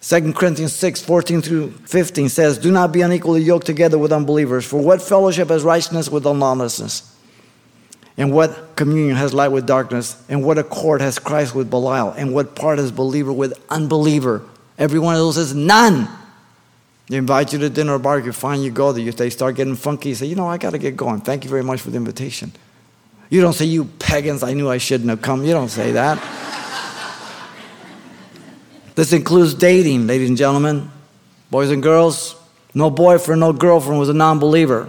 2 0.00 0.32
Corinthians 0.32 0.72
6, 0.74 1.02
14 1.02 1.42
through 1.42 1.70
15 1.70 2.28
says, 2.28 2.58
Do 2.58 2.72
not 2.72 2.92
be 2.92 3.02
unequally 3.02 3.42
yoked 3.42 3.66
together 3.66 3.98
with 3.98 4.12
unbelievers. 4.12 4.64
For 4.64 4.80
what 4.80 5.00
fellowship 5.00 5.48
has 5.48 5.62
righteousness 5.62 6.10
with 6.10 6.26
unlawlessness? 6.26 7.14
And 8.16 8.32
what 8.32 8.74
communion 8.74 9.16
has 9.16 9.32
light 9.32 9.48
with 9.48 9.64
darkness? 9.64 10.20
And 10.28 10.44
what 10.44 10.58
accord 10.58 11.00
has 11.00 11.20
Christ 11.20 11.54
with 11.54 11.70
Belial? 11.70 12.10
And 12.10 12.34
what 12.34 12.56
part 12.56 12.78
has 12.78 12.90
believer 12.90 13.32
with 13.32 13.54
unbeliever? 13.70 14.44
Every 14.76 14.98
one 14.98 15.14
of 15.14 15.20
those 15.20 15.36
is 15.36 15.54
none. 15.54 16.08
They 17.08 17.16
invite 17.16 17.52
you 17.52 17.60
to 17.60 17.70
dinner 17.70 17.94
or 17.94 17.98
barbecue, 17.98 18.32
fine, 18.32 18.60
you 18.60 18.70
go 18.70 18.92
there. 18.92 19.10
They 19.10 19.30
start 19.30 19.54
getting 19.54 19.76
funky. 19.76 20.10
You 20.10 20.14
say, 20.16 20.26
you 20.26 20.34
know, 20.34 20.48
I 20.48 20.58
got 20.58 20.70
to 20.70 20.78
get 20.78 20.96
going. 20.96 21.20
Thank 21.20 21.44
you 21.44 21.50
very 21.50 21.62
much 21.62 21.80
for 21.80 21.90
the 21.90 21.96
invitation. 21.96 22.52
You 23.30 23.40
don't 23.40 23.52
say, 23.52 23.66
you 23.66 23.84
pagans, 23.84 24.42
I 24.42 24.54
knew 24.54 24.70
I 24.70 24.78
shouldn't 24.78 25.10
have 25.10 25.20
come. 25.20 25.44
You 25.44 25.52
don't 25.52 25.68
say 25.68 25.92
that. 25.92 26.18
this 28.94 29.12
includes 29.12 29.54
dating, 29.54 30.06
ladies 30.06 30.28
and 30.28 30.38
gentlemen, 30.38 30.90
boys 31.50 31.70
and 31.70 31.82
girls. 31.82 32.36
No 32.74 32.90
boyfriend, 32.90 33.40
no 33.40 33.52
girlfriend 33.52 33.98
was 33.98 34.08
a 34.08 34.14
non 34.14 34.38
believer. 34.38 34.88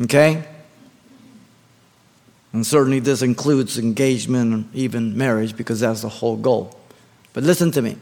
Okay? 0.00 0.44
And 2.52 2.66
certainly 2.66 3.00
this 3.00 3.20
includes 3.20 3.78
engagement 3.78 4.54
and 4.54 4.74
even 4.74 5.16
marriage 5.16 5.56
because 5.56 5.80
that's 5.80 6.02
the 6.02 6.08
whole 6.08 6.36
goal. 6.36 6.78
But 7.34 7.44
listen 7.44 7.70
to 7.72 7.82
me. 7.82 7.98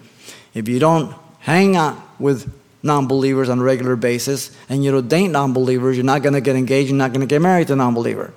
If 0.55 0.69
you 0.69 0.79
don't 0.79 1.15
hang 1.41 1.75
out 1.75 1.99
with 2.21 2.53
non 2.85 3.09
believers 3.09 3.49
on 3.49 3.59
a 3.59 3.63
regular 3.63 3.97
basis, 3.97 4.57
and 4.69 4.85
you 4.85 4.93
don't 4.93 5.09
date 5.09 5.29
non 5.29 5.53
believers, 5.53 5.97
you're 5.97 6.05
not 6.05 6.23
going 6.23 6.35
to 6.35 6.41
get 6.41 6.55
engaged, 6.55 6.91
you're 6.91 6.97
not 6.97 7.13
going 7.13 7.21
to 7.21 7.27
get 7.27 7.43
married 7.43 7.67
to 7.67 7.73
a 7.73 7.77
non 7.77 7.95
believer. 7.95 8.33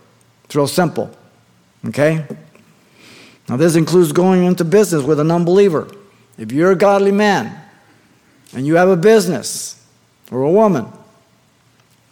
It's 0.48 0.56
real 0.56 0.68
simple. 0.68 1.16
Okay? 1.86 2.25
Now, 3.48 3.58
this 3.58 3.75
includes 3.75 4.12
going 4.12 4.44
into 4.44 4.66
business 4.66 5.04
with 5.04 5.20
a 5.20 5.24
non 5.24 5.46
believer. 5.46 5.88
If 6.38 6.51
you're 6.51 6.72
a 6.72 6.75
godly 6.75 7.12
man 7.12 7.58
and 8.54 8.66
you 8.66 8.75
have 8.75 8.89
a 8.89 8.98
business 8.98 9.84
or 10.32 10.42
a 10.42 10.51
woman, 10.51 10.88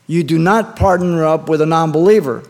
you 0.07 0.23
do 0.23 0.37
not 0.37 0.75
partner 0.75 1.25
up 1.25 1.49
with 1.49 1.61
a 1.61 1.65
non 1.65 1.91
believer 1.91 2.43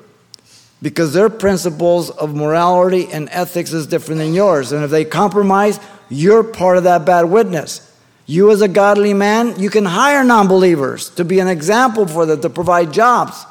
because 0.81 1.13
their 1.13 1.29
principles 1.29 2.09
of 2.09 2.35
morality 2.35 3.07
and 3.11 3.29
ethics 3.31 3.73
is 3.73 3.87
different 3.87 4.19
than 4.19 4.33
yours. 4.33 4.71
And 4.71 4.83
if 4.83 4.91
they 4.91 5.05
compromise, 5.05 5.79
you're 6.09 6.43
part 6.43 6.77
of 6.77 6.83
that 6.83 7.05
bad 7.05 7.23
witness. 7.23 7.91
You, 8.27 8.51
as 8.51 8.61
a 8.61 8.67
godly 8.67 9.13
man, 9.13 9.59
you 9.59 9.69
can 9.69 9.85
hire 9.85 10.23
non 10.23 10.47
believers 10.47 11.09
to 11.11 11.25
be 11.25 11.39
an 11.39 11.47
example 11.47 12.07
for 12.07 12.25
them, 12.25 12.41
to 12.41 12.49
provide 12.49 12.91
jobs, 12.91 13.45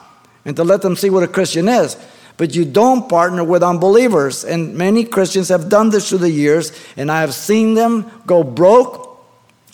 and 0.45 0.57
to 0.57 0.64
let 0.64 0.83
them 0.83 0.97
see 0.97 1.11
what 1.11 1.23
a 1.23 1.29
Christian 1.29 1.69
is. 1.69 1.97
But 2.37 2.55
you 2.55 2.64
don't 2.64 3.09
partner 3.09 3.45
with 3.45 3.62
unbelievers. 3.62 4.45
And 4.45 4.75
many 4.75 5.05
Christians 5.05 5.49
have 5.49 5.69
done 5.69 5.91
this 5.91 6.09
through 6.09 6.19
the 6.19 6.31
years, 6.31 6.73
and 6.97 7.11
I 7.11 7.21
have 7.21 7.35
seen 7.35 7.75
them 7.75 8.11
go 8.26 8.43
broke. 8.43 9.25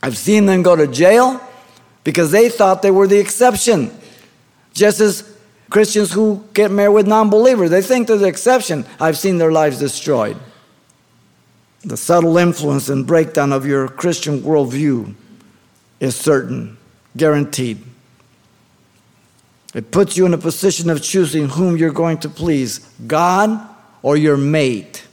I've 0.02 0.17
seen 0.17 0.47
them 0.47 0.62
go 0.62 0.76
to 0.76 0.87
jail 0.87 1.40
because 2.05 2.31
they 2.31 2.49
thought 2.49 2.83
they 2.83 2.90
were 2.90 3.07
the 3.07 3.19
exception. 3.19 3.90
Just 4.73 5.00
as 5.00 5.37
Christians 5.71 6.12
who 6.12 6.45
get 6.52 6.71
married 6.71 6.95
with 6.95 7.07
non 7.07 7.31
believers, 7.31 7.71
they 7.71 7.83
think 7.83 8.09
they're 8.09 8.17
the 8.17 8.26
exception. 8.26 8.85
I've 8.99 9.17
seen 9.17 9.38
their 9.38 9.52
lives 9.52 9.79
destroyed. 9.79 10.37
The 11.85 11.97
subtle 11.97 12.37
influence 12.37 12.88
and 12.88 13.07
breakdown 13.07 13.52
of 13.52 13.64
your 13.64 13.88
Christian 13.88 14.40
worldview 14.40 15.14
is 15.99 16.14
certain, 16.14 16.76
guaranteed. 17.17 17.83
It 19.75 19.91
puts 19.93 20.17
you 20.17 20.27
in 20.27 20.35
a 20.35 20.39
position 20.39 20.91
of 20.91 21.03
choosing 21.03 21.49
whom 21.49 21.77
you're 21.77 21.93
going 21.93 22.19
to 22.19 22.29
please 22.29 22.79
God 23.07 23.69
or 24.03 24.17
your 24.17 24.37
mate. 24.37 25.07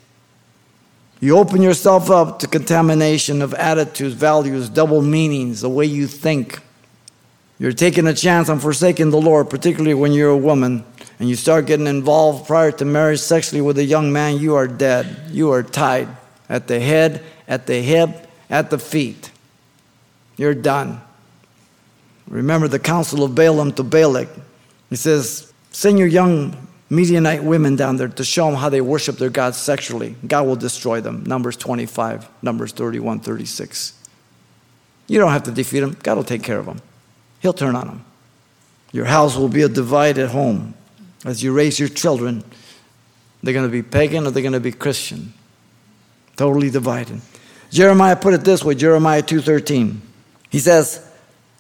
You 1.20 1.38
open 1.38 1.62
yourself 1.62 2.10
up 2.10 2.40
to 2.40 2.48
contamination 2.48 3.42
of 3.42 3.54
attitudes, 3.54 4.14
values, 4.14 4.70
double 4.70 5.02
meanings, 5.02 5.62
the 5.62 5.70
way 5.70 5.86
you 5.86 6.08
think. 6.08 6.60
You're 7.60 7.72
taking 7.72 8.06
a 8.06 8.14
chance 8.14 8.50
on 8.50 8.60
forsaking 8.60 9.10
the 9.10 9.22
Lord, 9.22 9.50
particularly 9.50 9.96
when 9.96 10.12
you're 10.12 10.30
a 10.30 10.38
woman, 10.38 10.86
and 11.20 11.28
you 11.28 11.36
start 11.36 11.66
getting 11.66 11.88
involved 11.88 12.46
prior 12.46 12.72
to 12.74 12.86
marriage 12.86 13.20
sexually 13.20 13.62
with 13.62 13.80
a 13.80 13.84
young 13.84 14.14
man, 14.14 14.38
you 14.38 14.56
are 14.56 14.68
dead. 14.68 15.30
You 15.32 15.52
are 15.52 15.64
tied 15.64 16.08
at 16.50 16.68
the 16.68 16.80
head, 16.80 17.24
at 17.48 17.66
the 17.66 17.82
hip, 17.82 18.28
at 18.50 18.70
the 18.70 18.78
feet. 18.78 19.32
You're 20.38 20.54
done. 20.54 21.02
Remember 22.27 22.67
the 22.67 22.79
counsel 22.79 23.24
of 23.24 23.36
Balaam 23.36 23.72
to 23.74 23.84
Balak. 23.84 24.29
He 24.89 24.96
says, 24.96 25.51
Send 25.72 25.98
your 26.00 26.07
young 26.07 26.67
Midianite 26.89 27.43
women 27.43 27.75
down 27.75 27.98
there 27.98 28.07
to 28.07 28.24
show 28.24 28.46
them 28.46 28.55
how 28.55 28.69
they 28.69 28.81
worship 28.81 29.17
their 29.17 29.29
gods 29.29 29.57
sexually. 29.57 30.15
God 30.25 30.46
will 30.46 30.55
destroy 30.55 31.01
them. 31.01 31.24
Numbers 31.25 31.57
25, 31.57 32.29
Numbers 32.41 32.72
31, 32.72 33.19
36. 33.19 33.93
You 35.07 35.19
don't 35.19 35.31
have 35.31 35.43
to 35.43 35.51
defeat 35.51 35.81
them, 35.81 35.98
God 36.01 36.17
will 36.17 36.24
take 36.24 36.43
care 36.43 36.60
of 36.60 36.65
them. 36.65 36.81
He'll 37.39 37.53
turn 37.53 37.75
on 37.75 37.88
them. 37.88 38.05
Your 38.91 39.05
house 39.05 39.36
will 39.38 39.50
be 39.50 39.62
a 39.62 39.69
divided 39.69 40.29
home. 40.29 40.74
As 41.25 41.43
you 41.43 41.53
raise 41.53 41.79
your 41.79 41.89
children, 41.89 42.43
they're 43.43 43.53
going 43.53 43.65
to 43.65 43.72
be 43.72 43.84
pagan 43.84 44.25
or 44.25 44.31
they're 44.31 44.43
going 44.43 44.53
to 44.53 44.60
be 44.60 44.72
Christian. 44.72 45.34
Totally 46.36 46.69
divided. 46.69 47.22
Jeremiah 47.69 48.15
put 48.15 48.34
it 48.34 48.41
this 48.41 48.63
way, 48.63 48.75
Jeremiah 48.75 49.22
2:13. 49.22 49.98
He 50.50 50.60
says, 50.60 51.07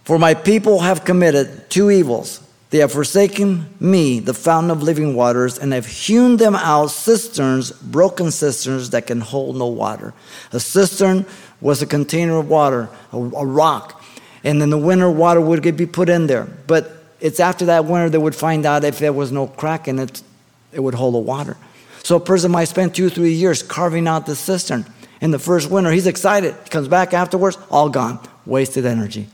"For 0.07 0.17
my 0.17 0.35
people 0.35 0.79
have 0.79 1.03
committed 1.03 1.69
two 1.69 1.91
evils. 1.91 2.39
They 2.69 2.77
have 2.77 2.93
forsaken 2.93 3.65
me, 3.81 4.21
the 4.21 4.33
fountain 4.33 4.71
of 4.71 4.81
living 4.81 5.15
waters, 5.15 5.57
and 5.57 5.73
have 5.73 5.85
hewn 5.85 6.37
them 6.37 6.55
out 6.55 6.91
cisterns, 6.91 7.73
broken 7.73 8.31
cisterns 8.31 8.91
that 8.91 9.05
can 9.05 9.19
hold 9.19 9.57
no 9.57 9.67
water. 9.67 10.13
A 10.53 10.61
cistern 10.61 11.25
was 11.59 11.81
a 11.81 11.85
container 11.85 12.37
of 12.37 12.47
water, 12.47 12.87
a, 13.11 13.17
a 13.17 13.45
rock, 13.45 14.01
and 14.45 14.63
in 14.63 14.69
the 14.69 14.77
winter, 14.77 15.11
water 15.11 15.41
would 15.41 15.61
be 15.75 15.85
put 15.85 16.07
in 16.07 16.27
there. 16.27 16.47
But 16.67 17.03
it's 17.19 17.41
after 17.41 17.65
that 17.65 17.83
winter 17.83 18.09
they 18.09 18.17
would 18.17 18.35
find 18.35 18.65
out 18.65 18.85
if 18.85 18.99
there 18.99 19.11
was 19.11 19.29
no 19.33 19.47
crack 19.47 19.89
in 19.89 19.99
it, 19.99 20.23
it 20.71 20.79
would 20.79 20.93
hold 20.93 21.15
the 21.15 21.19
water. 21.19 21.57
So 22.03 22.15
a 22.15 22.21
person 22.21 22.49
might 22.51 22.69
spend 22.69 22.95
two, 22.95 23.09
three 23.09 23.33
years 23.33 23.61
carving 23.61 24.07
out 24.07 24.25
the 24.25 24.37
cistern. 24.37 24.85
In 25.19 25.31
the 25.31 25.39
first 25.39 25.69
winter, 25.69 25.91
he's 25.91 26.07
excited. 26.07 26.55
He 26.63 26.69
comes 26.69 26.87
back 26.87 27.13
afterwards, 27.13 27.57
all 27.69 27.89
gone, 27.89 28.25
wasted 28.45 28.85
energy. 28.85 29.27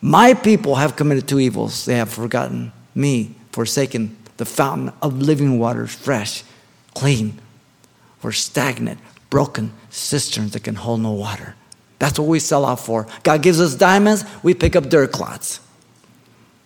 My 0.00 0.34
people 0.34 0.76
have 0.76 0.96
committed 0.96 1.26
two 1.26 1.40
evils. 1.40 1.84
They 1.84 1.96
have 1.96 2.10
forgotten 2.10 2.72
me, 2.94 3.34
forsaken 3.52 4.16
the 4.36 4.44
fountain 4.44 4.92
of 5.02 5.20
living 5.20 5.58
waters, 5.58 5.92
fresh, 5.94 6.44
clean, 6.94 7.38
or 8.22 8.32
stagnant, 8.32 9.00
broken 9.30 9.72
cisterns 9.90 10.52
that 10.52 10.62
can 10.62 10.76
hold 10.76 11.00
no 11.00 11.12
water. 11.12 11.54
That's 11.98 12.18
what 12.18 12.28
we 12.28 12.38
sell 12.38 12.64
out 12.64 12.80
for. 12.80 13.08
God 13.24 13.42
gives 13.42 13.60
us 13.60 13.74
diamonds, 13.74 14.24
we 14.42 14.54
pick 14.54 14.76
up 14.76 14.88
dirt 14.88 15.10
clods. 15.10 15.60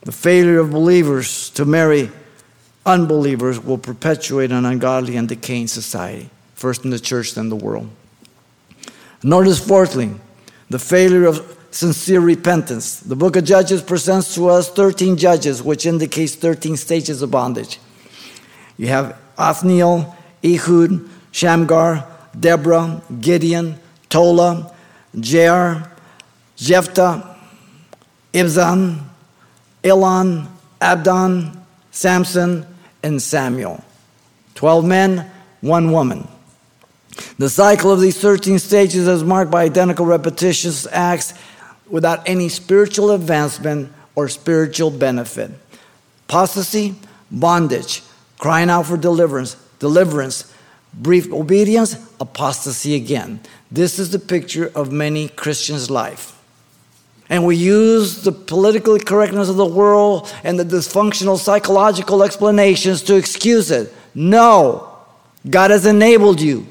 The 0.02 0.12
failure 0.12 0.58
of 0.58 0.70
believers 0.70 1.50
to 1.50 1.64
marry 1.64 2.10
unbelievers 2.84 3.58
will 3.58 3.78
perpetuate 3.78 4.52
an 4.52 4.66
ungodly 4.66 5.16
and 5.16 5.28
decaying 5.28 5.68
society, 5.68 6.28
first 6.54 6.84
in 6.84 6.90
the 6.90 6.98
church, 6.98 7.34
then 7.34 7.48
the 7.48 7.56
world. 7.56 7.88
Notice, 9.22 9.64
fourthly, 9.64 10.10
the 10.68 10.80
failure 10.80 11.26
of 11.26 11.58
sincere 11.72 12.20
repentance. 12.20 13.00
The 13.00 13.16
book 13.16 13.36
of 13.36 13.44
Judges 13.44 13.82
presents 13.82 14.34
to 14.34 14.48
us 14.48 14.70
13 14.70 15.16
judges, 15.16 15.62
which 15.62 15.86
indicates 15.86 16.34
13 16.34 16.76
stages 16.76 17.22
of 17.22 17.30
bondage. 17.30 17.78
You 18.76 18.88
have 18.88 19.18
Othniel, 19.38 20.14
Ehud, 20.44 21.08
Shamgar, 21.30 22.06
Deborah, 22.38 23.02
Gideon, 23.20 23.78
Tola, 24.08 24.74
Jair, 25.16 25.90
Jephthah, 26.56 27.36
Ibzan, 28.32 29.00
Elon, 29.84 30.48
Abdon, 30.80 31.64
Samson, 31.90 32.66
and 33.02 33.20
Samuel. 33.20 33.82
Twelve 34.54 34.84
men, 34.84 35.30
one 35.60 35.92
woman. 35.92 36.28
The 37.38 37.50
cycle 37.50 37.90
of 37.90 38.00
these 38.00 38.18
13 38.18 38.58
stages 38.58 39.06
is 39.06 39.24
marked 39.24 39.50
by 39.50 39.64
identical 39.64 40.06
repetitious 40.06 40.86
acts 40.86 41.34
without 41.92 42.26
any 42.26 42.48
spiritual 42.48 43.10
advancement 43.12 43.92
or 44.16 44.26
spiritual 44.26 44.90
benefit. 44.90 45.50
Apostasy, 46.28 46.96
bondage, 47.30 48.02
crying 48.38 48.70
out 48.70 48.86
for 48.86 48.96
deliverance, 48.96 49.56
deliverance, 49.78 50.52
brief 50.94 51.30
obedience, 51.30 51.96
apostasy 52.18 52.94
again. 52.94 53.40
This 53.70 53.98
is 53.98 54.10
the 54.10 54.18
picture 54.18 54.72
of 54.74 54.90
many 54.90 55.28
Christians' 55.28 55.90
life. 55.90 56.38
And 57.28 57.44
we 57.44 57.56
use 57.56 58.22
the 58.22 58.32
political 58.32 58.98
correctness 58.98 59.50
of 59.50 59.56
the 59.56 59.66
world 59.66 60.32
and 60.44 60.58
the 60.58 60.64
dysfunctional 60.64 61.38
psychological 61.38 62.22
explanations 62.22 63.02
to 63.02 63.16
excuse 63.16 63.70
it. 63.70 63.92
No, 64.14 64.96
God 65.48 65.70
has 65.70 65.84
enabled 65.84 66.40
you 66.40 66.66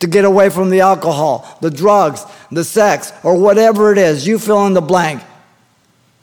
to 0.00 0.06
get 0.06 0.24
away 0.24 0.50
from 0.50 0.70
the 0.70 0.80
alcohol, 0.80 1.58
the 1.60 1.70
drugs, 1.70 2.24
the 2.50 2.64
sex, 2.64 3.12
or 3.22 3.36
whatever 3.36 3.92
it 3.92 3.98
is. 3.98 4.26
You 4.26 4.38
fill 4.38 4.66
in 4.66 4.74
the 4.74 4.80
blank. 4.80 5.22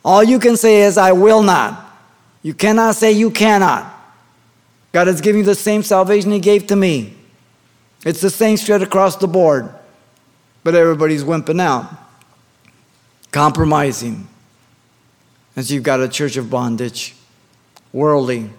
All 0.03 0.24
you 0.24 0.39
can 0.39 0.57
say 0.57 0.81
is, 0.81 0.98
I 0.98 1.12
will 1.12 1.41
not. 1.41 1.86
You 2.43 2.53
cannot 2.53 2.96
say 2.96 3.12
you 3.12 3.31
cannot. 3.31 3.93
God 4.91 5.07
has 5.07 5.22
given 5.22 5.39
you 5.39 5.46
the 5.46 5.55
same 5.55 5.84
salvation 5.84 6.31
He 6.31 6.39
gave 6.39 6.67
to 6.67 6.75
me. 6.75 7.13
It's 8.05 8.22
the 8.22 8.29
same 8.29 8.57
straight 8.57 8.81
across 8.81 9.15
the 9.17 9.27
board. 9.27 9.74
But 10.63 10.75
everybody's 10.75 11.24
wimping 11.24 11.62
out 11.62 11.91
compromising. 13.31 14.27
As 15.55 15.72
you've 15.72 15.84
got 15.84 16.00
a 16.00 16.07
church 16.07 16.38
of 16.38 16.50
bondage, 16.50 17.15
worldly, 17.91 18.50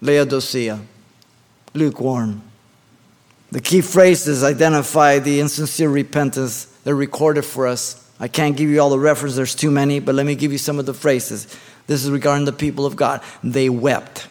Laodicea, 0.00 0.80
lukewarm. 1.72 2.42
The 3.50 3.60
key 3.60 3.80
phrases 3.80 4.42
identify 4.42 5.18
the 5.18 5.40
insincere 5.40 5.88
repentance. 5.88 6.73
They're 6.84 6.94
recorded 6.94 7.42
for 7.42 7.66
us. 7.66 8.00
I 8.20 8.28
can't 8.28 8.56
give 8.56 8.70
you 8.70 8.80
all 8.80 8.90
the 8.90 8.98
references, 8.98 9.36
there's 9.36 9.54
too 9.54 9.70
many, 9.70 9.98
but 9.98 10.14
let 10.14 10.24
me 10.24 10.34
give 10.34 10.52
you 10.52 10.58
some 10.58 10.78
of 10.78 10.86
the 10.86 10.94
phrases. 10.94 11.46
This 11.86 12.04
is 12.04 12.10
regarding 12.10 12.44
the 12.44 12.52
people 12.52 12.86
of 12.86 12.96
God. 12.96 13.22
They 13.42 13.68
wept, 13.68 14.28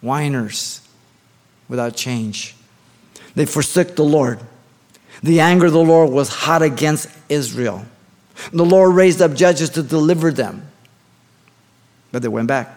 whiners 0.00 0.86
without 1.68 1.96
change. 1.96 2.54
They 3.34 3.46
forsook 3.46 3.96
the 3.96 4.04
Lord. 4.04 4.40
The 5.22 5.40
anger 5.40 5.66
of 5.66 5.72
the 5.72 5.82
Lord 5.82 6.10
was 6.10 6.28
hot 6.28 6.62
against 6.62 7.08
Israel. 7.28 7.86
The 8.52 8.64
Lord 8.64 8.94
raised 8.94 9.22
up 9.22 9.34
judges 9.34 9.70
to 9.70 9.82
deliver 9.82 10.30
them, 10.30 10.66
but 12.10 12.22
they 12.22 12.28
went 12.28 12.48
back. 12.48 12.76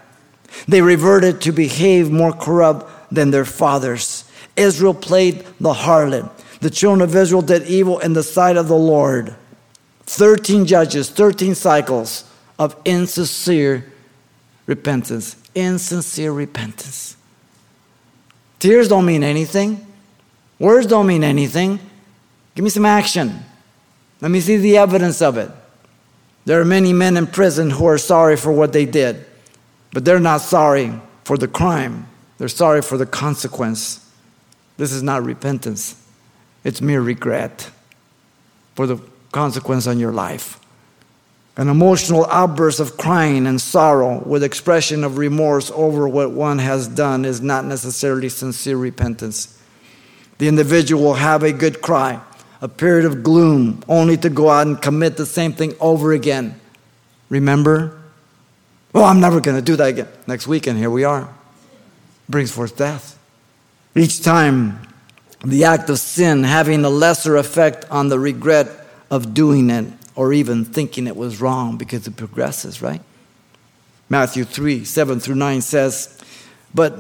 They 0.68 0.82
reverted 0.82 1.42
to 1.42 1.52
behave 1.52 2.12
more 2.12 2.34
corrupt 2.34 3.14
than 3.14 3.32
their 3.32 3.46
fathers. 3.46 4.30
Israel 4.56 4.94
played 4.94 5.46
the 5.60 5.74
harlot. 5.74 6.30
The 6.64 6.70
children 6.70 7.02
of 7.02 7.14
Israel 7.14 7.42
did 7.42 7.64
evil 7.64 8.00
in 8.00 8.14
the 8.14 8.24
sight 8.24 8.56
of 8.56 8.70
the 8.70 8.78
Lord. 8.78 9.36
13 10.06 10.66
judges, 10.66 11.10
13 11.10 11.56
cycles 11.56 12.24
of 12.58 12.78
insincere 12.86 13.92
repentance. 14.66 15.36
Insincere 15.54 16.32
repentance. 16.32 17.18
Tears 18.60 18.88
don't 18.88 19.06
mean 19.06 19.24
anything. 19.24 19.86
Words 20.58 20.88
don't 20.88 21.06
mean 21.06 21.22
anything. 21.22 21.82
Give 22.56 22.64
me 22.64 22.70
some 22.70 22.86
action. 22.86 23.44
Let 24.22 24.32
me 24.32 24.40
see 24.40 24.56
the 24.56 24.78
evidence 24.78 25.22
of 25.22 25.36
it. 25.36 25.52
There 26.46 26.62
are 26.62 26.66
many 26.66 26.94
men 26.94 27.18
in 27.18 27.28
prison 27.28 27.72
who 27.72 27.86
are 27.88 27.98
sorry 27.98 28.38
for 28.38 28.54
what 28.54 28.72
they 28.72 28.86
did, 28.86 29.26
but 29.92 30.06
they're 30.06 30.18
not 30.18 30.40
sorry 30.40 30.94
for 31.26 31.38
the 31.38 31.50
crime. 31.50 32.08
They're 32.38 32.48
sorry 32.48 32.82
for 32.82 32.98
the 32.98 33.06
consequence. 33.06 34.10
This 34.78 34.94
is 34.94 35.04
not 35.04 35.26
repentance, 35.26 36.02
it's 36.64 36.82
mere 36.82 37.02
regret 37.02 37.70
for 38.76 38.88
the 38.88 38.98
consequence 39.32 39.88
on 39.88 40.00
your 40.00 40.12
life. 40.12 40.60
An 41.56 41.70
emotional 41.70 42.26
outburst 42.28 42.80
of 42.80 42.98
crying 42.98 43.46
and 43.46 43.62
sorrow 43.62 44.24
with 44.26 44.44
expression 44.44 45.04
of 45.04 45.18
remorse 45.18 45.72
over 45.76 46.08
what 46.08 46.32
one 46.32 46.58
has 46.58 46.88
done 46.88 47.26
is 47.26 47.42
not 47.42 47.66
necessarily 47.66 48.30
sincere 48.30 48.78
repentance. 48.78 49.62
The 50.40 50.48
individual 50.48 51.04
will 51.04 51.14
have 51.14 51.44
a 51.44 51.54
good 51.54 51.82
cry, 51.82 52.20
a 52.60 52.68
period 52.68 53.06
of 53.06 53.22
gloom, 53.22 53.84
only 53.88 54.18
to 54.18 54.30
go 54.30 54.50
out 54.50 54.66
and 54.66 54.82
commit 54.82 55.16
the 55.16 55.28
same 55.28 55.54
thing 55.54 55.76
over 55.80 56.12
again. 56.12 56.60
Remember? 57.30 58.02
Oh, 58.96 59.04
I'm 59.04 59.20
never 59.20 59.40
going 59.40 59.58
to 59.58 59.62
do 59.62 59.76
that 59.76 59.90
again. 59.90 60.08
Next 60.26 60.48
weekend, 60.48 60.80
here 60.80 60.90
we 60.90 61.04
are. 61.04 61.32
Brings 62.28 62.52
forth 62.52 62.78
death. 62.78 63.20
Each 63.96 64.24
time, 64.24 64.88
the 65.44 65.66
act 65.66 65.90
of 65.90 66.00
sin 66.00 66.44
having 66.44 66.86
a 66.86 66.90
lesser 66.90 67.36
effect 67.36 67.86
on 67.92 68.08
the 68.10 68.20
regret 68.20 68.68
of 69.12 69.34
doing 69.34 69.70
it 69.70 69.86
or 70.16 70.32
even 70.32 70.64
thinking 70.64 71.08
it 71.08 71.16
was 71.16 71.42
wrong 71.42 71.78
because 71.78 72.08
it 72.08 72.16
progresses, 72.16 72.82
right? 72.82 73.02
Matthew 74.10 74.44
3 74.44 74.86
7 74.86 75.20
through 75.20 75.36
9 75.36 75.62
says, 75.62 76.18
But 76.74 76.98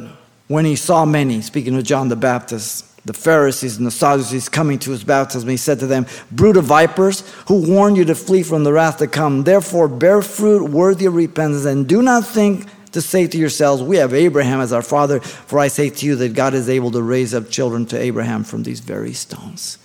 when 0.47 0.65
he 0.65 0.75
saw 0.75 1.05
many, 1.05 1.41
speaking 1.41 1.75
of 1.77 1.83
John 1.83 2.09
the 2.09 2.15
Baptist, 2.15 2.89
the 3.05 3.13
Pharisees 3.13 3.77
and 3.77 3.85
the 3.85 3.91
Sadducees 3.91 4.49
coming 4.49 4.79
to 4.79 4.91
his 4.91 5.03
baptism, 5.03 5.49
he 5.49 5.57
said 5.57 5.79
to 5.79 5.87
them, 5.87 6.05
Brood 6.31 6.57
of 6.57 6.65
vipers, 6.65 7.21
who 7.47 7.69
warned 7.69 7.97
you 7.97 8.05
to 8.05 8.15
flee 8.15 8.43
from 8.43 8.63
the 8.63 8.73
wrath 8.73 8.97
to 8.97 9.07
come, 9.07 9.43
therefore 9.43 9.87
bear 9.87 10.21
fruit 10.21 10.69
worthy 10.69 11.05
of 11.05 11.15
repentance, 11.15 11.65
and 11.65 11.87
do 11.87 12.01
not 12.01 12.25
think 12.25 12.67
to 12.93 13.01
say 13.01 13.27
to 13.27 13.37
yourselves, 13.37 13.83
We 13.83 13.97
have 13.97 14.13
Abraham 14.13 14.61
as 14.61 14.73
our 14.73 14.81
father, 14.81 15.19
for 15.19 15.59
I 15.59 15.67
say 15.67 15.89
to 15.89 16.05
you 16.05 16.15
that 16.15 16.33
God 16.33 16.53
is 16.53 16.69
able 16.69 16.91
to 16.91 17.01
raise 17.01 17.33
up 17.33 17.49
children 17.49 17.85
to 17.87 17.99
Abraham 17.99 18.43
from 18.43 18.63
these 18.63 18.79
very 18.79 19.13
stones. 19.13 19.77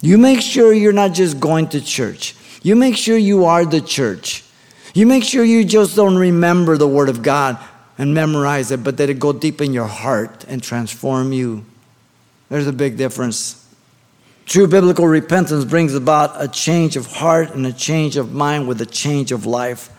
You 0.00 0.18
make 0.18 0.40
sure 0.40 0.72
you're 0.72 0.92
not 0.92 1.12
just 1.12 1.40
going 1.40 1.68
to 1.68 1.80
church, 1.80 2.36
you 2.62 2.76
make 2.76 2.96
sure 2.96 3.16
you 3.16 3.46
are 3.46 3.64
the 3.64 3.80
church. 3.80 4.44
You 4.94 5.06
make 5.06 5.24
sure 5.24 5.44
you 5.44 5.64
just 5.64 5.96
don't 5.96 6.16
remember 6.16 6.78
the 6.78 6.86
Word 6.86 7.08
of 7.08 7.20
God 7.20 7.58
and 7.98 8.14
memorize 8.14 8.70
it, 8.70 8.84
but 8.84 8.96
that 8.98 9.10
it 9.10 9.18
go 9.18 9.32
deep 9.32 9.60
in 9.60 9.72
your 9.72 9.88
heart 9.88 10.44
and 10.46 10.62
transform 10.62 11.32
you. 11.32 11.64
There's 12.48 12.68
a 12.68 12.72
big 12.72 12.96
difference. 12.96 13.60
True 14.46 14.68
biblical 14.68 15.08
repentance 15.08 15.64
brings 15.64 15.94
about 15.94 16.40
a 16.40 16.46
change 16.46 16.96
of 16.96 17.06
heart 17.06 17.54
and 17.54 17.66
a 17.66 17.72
change 17.72 18.16
of 18.16 18.32
mind 18.32 18.68
with 18.68 18.80
a 18.80 18.86
change 18.86 19.32
of 19.32 19.46
life. 19.46 19.90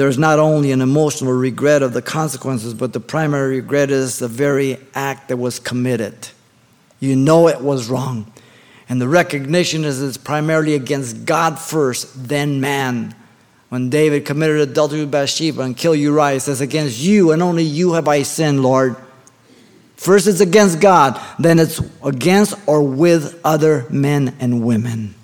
There's 0.00 0.16
not 0.16 0.38
only 0.38 0.72
an 0.72 0.80
emotional 0.80 1.34
regret 1.34 1.82
of 1.82 1.92
the 1.92 2.00
consequences, 2.00 2.72
but 2.72 2.94
the 2.94 3.00
primary 3.00 3.56
regret 3.56 3.90
is 3.90 4.18
the 4.18 4.28
very 4.28 4.78
act 4.94 5.28
that 5.28 5.36
was 5.36 5.58
committed. 5.58 6.28
You 7.00 7.16
know 7.16 7.48
it 7.48 7.60
was 7.60 7.90
wrong. 7.90 8.32
And 8.88 8.98
the 8.98 9.08
recognition 9.08 9.84
is 9.84 10.00
it's 10.00 10.16
primarily 10.16 10.74
against 10.74 11.26
God 11.26 11.58
first, 11.58 12.28
then 12.30 12.62
man. 12.62 13.14
When 13.68 13.90
David 13.90 14.24
committed 14.24 14.70
adultery 14.70 15.00
with 15.00 15.10
Bathsheba 15.10 15.60
and 15.60 15.76
killed 15.76 15.98
Uriah, 15.98 16.36
it 16.36 16.40
says, 16.40 16.62
Against 16.62 16.98
you 16.98 17.32
and 17.32 17.42
only 17.42 17.64
you 17.64 17.92
have 17.92 18.08
I 18.08 18.22
sinned, 18.22 18.62
Lord. 18.62 18.96
First 19.96 20.26
it's 20.26 20.40
against 20.40 20.80
God, 20.80 21.20
then 21.38 21.58
it's 21.58 21.78
against 22.02 22.54
or 22.66 22.82
with 22.82 23.38
other 23.44 23.84
men 23.90 24.34
and 24.40 24.64
women. 24.64 25.14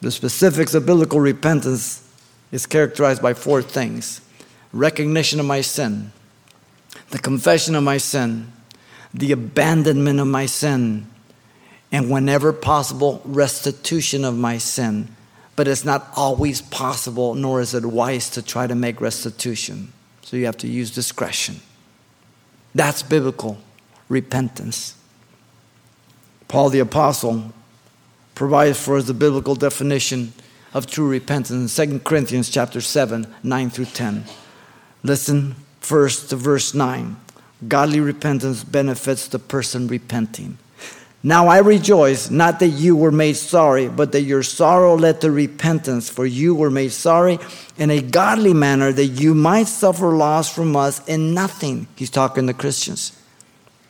The 0.00 0.10
specifics 0.10 0.72
of 0.72 0.86
biblical 0.86 1.20
repentance 1.20 2.07
is 2.50 2.66
characterized 2.66 3.22
by 3.22 3.34
four 3.34 3.62
things 3.62 4.20
recognition 4.72 5.40
of 5.40 5.46
my 5.46 5.60
sin, 5.62 6.12
the 7.10 7.18
confession 7.18 7.74
of 7.74 7.82
my 7.82 7.96
sin, 7.96 8.52
the 9.14 9.32
abandonment 9.32 10.20
of 10.20 10.26
my 10.26 10.44
sin, 10.46 11.06
and 11.90 12.10
whenever 12.10 12.52
possible, 12.52 13.22
restitution 13.24 14.24
of 14.24 14.36
my 14.36 14.58
sin. 14.58 15.08
But 15.56 15.66
it's 15.66 15.84
not 15.84 16.08
always 16.14 16.60
possible, 16.60 17.34
nor 17.34 17.60
is 17.60 17.74
it 17.74 17.84
wise 17.84 18.30
to 18.30 18.42
try 18.42 18.66
to 18.66 18.74
make 18.74 19.00
restitution. 19.00 19.92
So 20.22 20.36
you 20.36 20.44
have 20.44 20.58
to 20.58 20.68
use 20.68 20.90
discretion. 20.90 21.60
That's 22.74 23.02
biblical 23.02 23.58
repentance. 24.08 24.94
Paul 26.46 26.68
the 26.70 26.78
Apostle 26.78 27.52
provides 28.34 28.78
for 28.78 28.96
us 28.98 29.06
the 29.06 29.14
biblical 29.14 29.54
definition 29.54 30.32
of 30.74 30.86
true 30.86 31.08
repentance 31.08 31.78
in 31.78 31.90
2 31.90 32.00
Corinthians 32.00 32.50
chapter 32.50 32.80
7, 32.80 33.26
9 33.42 33.70
through 33.70 33.86
10. 33.86 34.24
Listen 35.02 35.54
first 35.80 36.30
to 36.30 36.36
verse 36.36 36.74
9. 36.74 37.16
Godly 37.66 38.00
repentance 38.00 38.62
benefits 38.64 39.28
the 39.28 39.38
person 39.38 39.88
repenting. 39.88 40.58
Now 41.22 41.48
I 41.48 41.58
rejoice, 41.58 42.30
not 42.30 42.60
that 42.60 42.68
you 42.68 42.94
were 42.94 43.10
made 43.10 43.36
sorry, 43.36 43.88
but 43.88 44.12
that 44.12 44.22
your 44.22 44.44
sorrow 44.44 44.96
led 44.96 45.20
to 45.22 45.32
repentance, 45.32 46.08
for 46.08 46.24
you 46.24 46.54
were 46.54 46.70
made 46.70 46.92
sorry 46.92 47.38
in 47.76 47.90
a 47.90 48.00
godly 48.00 48.54
manner, 48.54 48.92
that 48.92 49.06
you 49.06 49.34
might 49.34 49.66
suffer 49.66 50.14
loss 50.14 50.54
from 50.54 50.76
us 50.76 51.06
in 51.08 51.34
nothing. 51.34 51.88
He's 51.96 52.10
talking 52.10 52.46
to 52.46 52.54
Christians. 52.54 53.20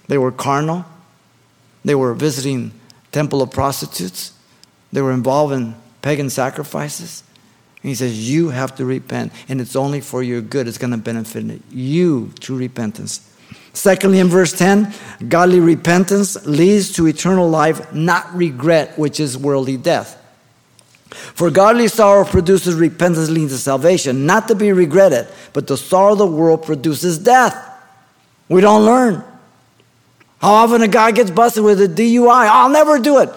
They 0.06 0.16
were 0.16 0.32
carnal, 0.32 0.86
they 1.84 1.94
were 1.94 2.14
visiting 2.14 2.72
temple 3.12 3.42
of 3.42 3.50
prostitutes, 3.50 4.32
they 4.90 5.02
were 5.02 5.12
involved 5.12 5.52
in 5.52 5.74
pagan 6.02 6.30
sacrifices. 6.30 7.22
And 7.82 7.88
he 7.90 7.94
says, 7.94 8.28
You 8.28 8.50
have 8.50 8.74
to 8.76 8.84
repent, 8.84 9.32
and 9.48 9.60
it's 9.60 9.76
only 9.76 10.00
for 10.00 10.22
your 10.22 10.40
good. 10.40 10.66
It's 10.66 10.78
going 10.78 10.90
to 10.90 10.96
benefit 10.96 11.62
you, 11.70 12.30
through 12.40 12.58
repentance. 12.58 13.24
Secondly, 13.72 14.18
in 14.18 14.28
verse 14.28 14.52
10, 14.52 14.92
godly 15.28 15.60
repentance 15.60 16.44
leads 16.46 16.92
to 16.94 17.06
eternal 17.06 17.48
life, 17.48 17.92
not 17.92 18.34
regret, 18.34 18.98
which 18.98 19.20
is 19.20 19.38
worldly 19.38 19.76
death. 19.76 20.16
For 21.10 21.50
godly 21.50 21.88
sorrow 21.88 22.24
produces 22.24 22.74
repentance 22.74 23.28
leading 23.30 23.48
to 23.48 23.58
salvation, 23.58 24.26
not 24.26 24.48
to 24.48 24.54
be 24.54 24.72
regretted, 24.72 25.28
but 25.52 25.66
the 25.66 25.76
sorrow 25.76 26.12
of 26.12 26.18
the 26.18 26.26
world 26.26 26.64
produces 26.64 27.18
death. 27.18 27.56
We 28.48 28.60
don't 28.60 28.84
learn. 28.84 29.22
How 30.40 30.52
often 30.52 30.82
a 30.82 30.88
guy 30.88 31.10
gets 31.12 31.30
busted 31.30 31.64
with 31.64 31.80
a 31.80 31.88
DUI? 31.88 32.48
I'll 32.48 32.68
never 32.68 32.98
do 32.98 33.18
it. 33.18 33.30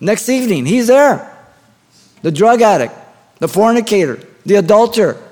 Next 0.00 0.28
evening, 0.28 0.66
he's 0.66 0.86
there. 0.86 1.37
The 2.22 2.30
drug 2.30 2.62
addict, 2.62 2.94
the 3.38 3.48
fornicator, 3.48 4.24
the 4.44 4.56
adulterer, 4.56 5.22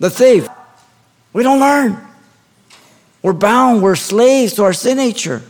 the 0.00 0.10
thief. 0.10 0.48
We 1.32 1.42
don't 1.42 1.60
learn. 1.60 1.98
We're 3.22 3.32
bound, 3.32 3.82
we're 3.82 3.96
slaves 3.96 4.54
to 4.54 4.64
our 4.64 4.72
sin 4.72 4.98
nature 4.98 5.42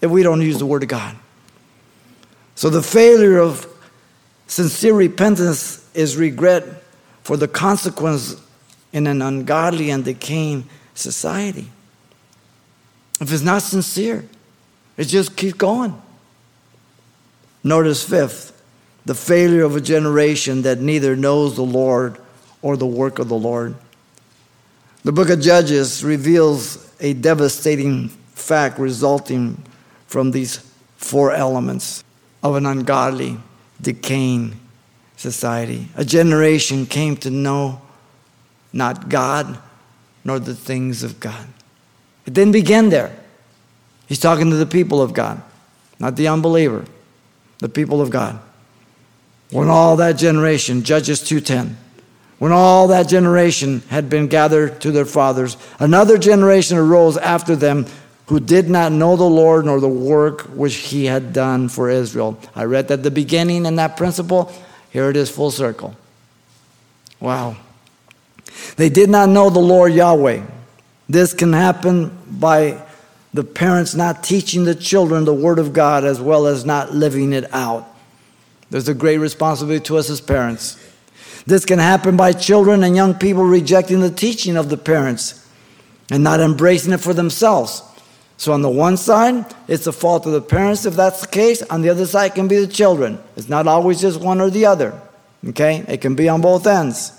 if 0.00 0.10
we 0.10 0.22
don't 0.22 0.40
use 0.40 0.58
the 0.58 0.66
Word 0.66 0.82
of 0.82 0.88
God. 0.88 1.16
So 2.54 2.70
the 2.70 2.82
failure 2.82 3.38
of 3.38 3.66
sincere 4.46 4.94
repentance 4.94 5.88
is 5.94 6.16
regret 6.16 6.64
for 7.22 7.36
the 7.36 7.48
consequence 7.48 8.36
in 8.92 9.06
an 9.06 9.22
ungodly 9.22 9.90
and 9.90 10.04
decaying 10.04 10.68
society. 10.94 11.68
If 13.20 13.32
it's 13.32 13.42
not 13.42 13.62
sincere, 13.62 14.24
it 14.96 15.04
just 15.04 15.36
keeps 15.36 15.54
going. 15.54 16.00
Notice 17.62 18.02
fifth, 18.02 18.59
the 19.04 19.14
failure 19.14 19.64
of 19.64 19.76
a 19.76 19.80
generation 19.80 20.62
that 20.62 20.80
neither 20.80 21.16
knows 21.16 21.56
the 21.56 21.62
Lord 21.62 22.18
or 22.62 22.76
the 22.76 22.86
work 22.86 23.18
of 23.18 23.28
the 23.28 23.38
Lord. 23.38 23.74
The 25.02 25.12
book 25.12 25.30
of 25.30 25.40
Judges 25.40 26.04
reveals 26.04 26.92
a 27.00 27.14
devastating 27.14 28.08
fact 28.34 28.78
resulting 28.78 29.62
from 30.06 30.30
these 30.30 30.58
four 30.96 31.32
elements 31.32 32.04
of 32.42 32.56
an 32.56 32.66
ungodly, 32.66 33.38
decaying 33.80 34.60
society. 35.16 35.88
A 35.96 36.04
generation 36.04 36.84
came 36.84 37.16
to 37.18 37.30
know 37.30 37.80
not 38.72 39.08
God 39.08 39.58
nor 40.24 40.38
the 40.38 40.54
things 40.54 41.02
of 41.02 41.18
God. 41.20 41.46
It 42.26 42.34
didn't 42.34 42.52
begin 42.52 42.90
there. 42.90 43.16
He's 44.06 44.18
talking 44.18 44.50
to 44.50 44.56
the 44.56 44.66
people 44.66 45.00
of 45.00 45.14
God, 45.14 45.42
not 45.98 46.16
the 46.16 46.28
unbeliever, 46.28 46.84
the 47.58 47.68
people 47.68 48.00
of 48.00 48.10
God. 48.10 48.38
When 49.50 49.68
all 49.68 49.96
that 49.96 50.16
generation, 50.16 50.82
Judges 50.84 51.20
2:10, 51.20 51.76
when 52.38 52.52
all 52.52 52.88
that 52.88 53.08
generation 53.08 53.82
had 53.88 54.08
been 54.08 54.28
gathered 54.28 54.80
to 54.80 54.92
their 54.92 55.04
fathers, 55.04 55.56
another 55.78 56.16
generation 56.16 56.78
arose 56.78 57.16
after 57.16 57.56
them 57.56 57.86
who 58.26 58.38
did 58.38 58.70
not 58.70 58.92
know 58.92 59.16
the 59.16 59.24
Lord 59.24 59.66
nor 59.66 59.80
the 59.80 59.88
work 59.88 60.42
which 60.54 60.76
he 60.76 61.06
had 61.06 61.32
done 61.32 61.68
for 61.68 61.90
Israel. 61.90 62.38
I 62.54 62.64
read 62.64 62.86
that 62.88 63.02
the 63.02 63.10
beginning 63.10 63.66
and 63.66 63.76
that 63.78 63.96
principle. 63.96 64.52
Here 64.90 65.10
it 65.10 65.16
is 65.16 65.28
full 65.28 65.50
circle. 65.50 65.96
Wow. 67.18 67.56
They 68.76 68.88
did 68.88 69.10
not 69.10 69.28
know 69.28 69.50
the 69.50 69.58
Lord 69.58 69.92
Yahweh. 69.92 70.42
This 71.08 71.34
can 71.34 71.52
happen 71.52 72.16
by 72.30 72.80
the 73.34 73.42
parents 73.42 73.96
not 73.96 74.22
teaching 74.22 74.64
the 74.64 74.76
children 74.76 75.24
the 75.24 75.34
Word 75.34 75.58
of 75.58 75.72
God 75.72 76.04
as 76.04 76.20
well 76.20 76.46
as 76.46 76.64
not 76.64 76.94
living 76.94 77.32
it 77.32 77.52
out. 77.52 77.89
There's 78.70 78.88
a 78.88 78.94
great 78.94 79.18
responsibility 79.18 79.84
to 79.84 79.98
us 79.98 80.08
as 80.10 80.20
parents. 80.20 80.78
This 81.46 81.64
can 81.64 81.78
happen 81.78 82.16
by 82.16 82.32
children 82.32 82.84
and 82.84 82.94
young 82.94 83.14
people 83.14 83.44
rejecting 83.44 84.00
the 84.00 84.10
teaching 84.10 84.56
of 84.56 84.68
the 84.68 84.76
parents 84.76 85.46
and 86.10 86.22
not 86.22 86.40
embracing 86.40 86.92
it 86.92 87.00
for 87.00 87.12
themselves. 87.12 87.82
So, 88.36 88.52
on 88.52 88.62
the 88.62 88.70
one 88.70 88.96
side, 88.96 89.44
it's 89.68 89.84
the 89.84 89.92
fault 89.92 90.24
of 90.24 90.32
the 90.32 90.40
parents 90.40 90.86
if 90.86 90.94
that's 90.94 91.20
the 91.20 91.26
case. 91.26 91.62
On 91.62 91.82
the 91.82 91.90
other 91.90 92.06
side, 92.06 92.32
it 92.32 92.34
can 92.34 92.48
be 92.48 92.58
the 92.58 92.66
children. 92.66 93.18
It's 93.36 93.48
not 93.48 93.66
always 93.66 94.00
just 94.00 94.20
one 94.20 94.40
or 94.40 94.48
the 94.48 94.66
other. 94.66 94.98
Okay? 95.48 95.84
It 95.88 96.00
can 96.00 96.14
be 96.14 96.28
on 96.28 96.40
both 96.40 96.66
ends. 96.66 97.12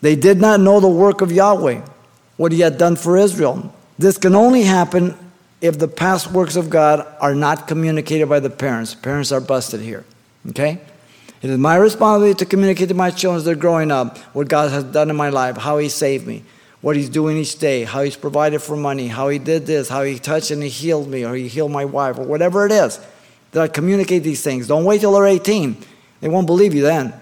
They 0.00 0.16
did 0.16 0.38
not 0.38 0.60
know 0.60 0.80
the 0.80 0.88
work 0.88 1.22
of 1.22 1.32
Yahweh, 1.32 1.80
what 2.36 2.52
He 2.52 2.60
had 2.60 2.78
done 2.78 2.94
for 2.94 3.16
Israel. 3.16 3.74
This 3.98 4.18
can 4.18 4.34
only 4.34 4.62
happen 4.62 5.16
if 5.64 5.78
the 5.78 5.88
past 5.88 6.30
works 6.30 6.56
of 6.56 6.68
God 6.68 7.06
are 7.22 7.34
not 7.34 7.66
communicated 7.66 8.28
by 8.28 8.38
the 8.38 8.50
parents. 8.50 8.94
Parents 8.94 9.32
are 9.32 9.40
busted 9.40 9.80
here. 9.80 10.04
Okay? 10.50 10.78
It 11.40 11.48
is 11.48 11.58
my 11.58 11.76
responsibility 11.76 12.34
to 12.34 12.44
communicate 12.44 12.88
to 12.88 12.94
my 12.94 13.10
children 13.10 13.38
as 13.38 13.46
they're 13.46 13.54
growing 13.54 13.90
up 13.90 14.18
what 14.34 14.46
God 14.46 14.70
has 14.70 14.84
done 14.84 15.08
in 15.08 15.16
my 15.16 15.30
life, 15.30 15.56
how 15.56 15.78
He 15.78 15.88
saved 15.88 16.26
me, 16.26 16.44
what 16.82 16.96
He's 16.96 17.08
doing 17.08 17.38
each 17.38 17.58
day, 17.58 17.84
how 17.84 18.02
He's 18.02 18.14
provided 18.14 18.60
for 18.60 18.76
money, 18.76 19.08
how 19.08 19.30
He 19.30 19.38
did 19.38 19.64
this, 19.64 19.88
how 19.88 20.02
He 20.02 20.18
touched 20.18 20.50
and 20.50 20.62
He 20.62 20.68
healed 20.68 21.08
me, 21.08 21.24
or 21.24 21.34
He 21.34 21.48
healed 21.48 21.72
my 21.72 21.86
wife, 21.86 22.18
or 22.18 22.24
whatever 22.24 22.66
it 22.66 22.72
is. 22.72 23.00
That 23.52 23.62
I 23.62 23.68
communicate 23.68 24.22
these 24.22 24.42
things. 24.42 24.68
Don't 24.68 24.84
wait 24.84 25.00
till 25.00 25.14
they're 25.14 25.26
18. 25.26 25.78
They 26.20 26.28
won't 26.28 26.46
believe 26.46 26.74
you 26.74 26.82
then. 26.82 27.14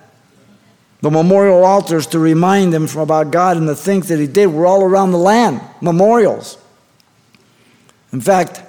The 1.01 1.13
memorial 1.13 1.65
altars 1.65 2.09
to 2.09 2.19
remind 2.19 2.73
them 2.73 2.89
about 2.97 3.31
God 3.31 3.57
and 3.57 3.69
the 3.69 3.77
things 3.77 4.09
that 4.09 4.19
He 4.19 4.27
did 4.27 4.49
were 4.49 4.67
all 4.67 4.83
around 4.83 5.13
the 5.13 5.19
land. 5.19 5.61
Memorials. 5.81 6.59
In 8.13 8.21
fact, 8.21 8.63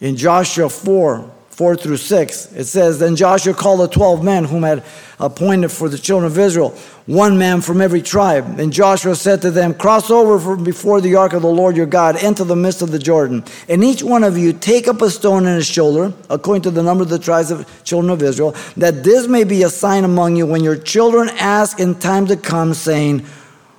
in 0.00 0.16
Joshua 0.16 0.68
4, 0.68 1.30
4 1.50 1.76
through 1.76 1.96
6, 1.96 2.52
it 2.52 2.64
says, 2.64 2.98
Then 2.98 3.14
Joshua 3.14 3.54
called 3.54 3.80
the 3.80 3.88
12 3.88 4.24
men 4.24 4.44
whom 4.44 4.62
had 4.62 4.82
appointed 5.20 5.70
for 5.70 5.88
the 5.88 5.96
children 5.96 6.30
of 6.30 6.38
Israel, 6.38 6.70
one 7.06 7.38
man 7.38 7.60
from 7.60 7.80
every 7.80 8.02
tribe. 8.02 8.58
And 8.58 8.72
Joshua 8.72 9.14
said 9.14 9.42
to 9.42 9.50
them, 9.50 9.74
Cross 9.74 10.10
over 10.10 10.38
from 10.38 10.64
before 10.64 11.00
the 11.00 11.14
ark 11.16 11.34
of 11.34 11.42
the 11.42 11.48
Lord 11.48 11.76
your 11.76 11.86
God 11.86 12.22
into 12.22 12.42
the 12.42 12.56
midst 12.56 12.82
of 12.82 12.90
the 12.90 12.98
Jordan. 12.98 13.44
And 13.68 13.84
each 13.84 14.02
one 14.02 14.24
of 14.24 14.36
you 14.36 14.52
take 14.52 14.88
up 14.88 15.02
a 15.02 15.10
stone 15.10 15.46
in 15.46 15.54
his 15.54 15.66
shoulder, 15.66 16.12
according 16.28 16.62
to 16.62 16.70
the 16.70 16.82
number 16.82 17.02
of 17.02 17.10
the 17.10 17.18
tribes 17.18 17.50
of 17.50 17.84
children 17.84 18.10
of 18.10 18.22
Israel, 18.22 18.56
that 18.76 19.04
this 19.04 19.28
may 19.28 19.44
be 19.44 19.62
a 19.62 19.70
sign 19.70 20.04
among 20.04 20.36
you 20.36 20.46
when 20.46 20.64
your 20.64 20.76
children 20.76 21.28
ask 21.38 21.78
in 21.78 21.94
time 21.94 22.26
to 22.26 22.36
come, 22.36 22.74
saying, 22.74 23.20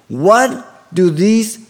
What 0.07 0.93
do 0.93 1.09
these 1.09 1.62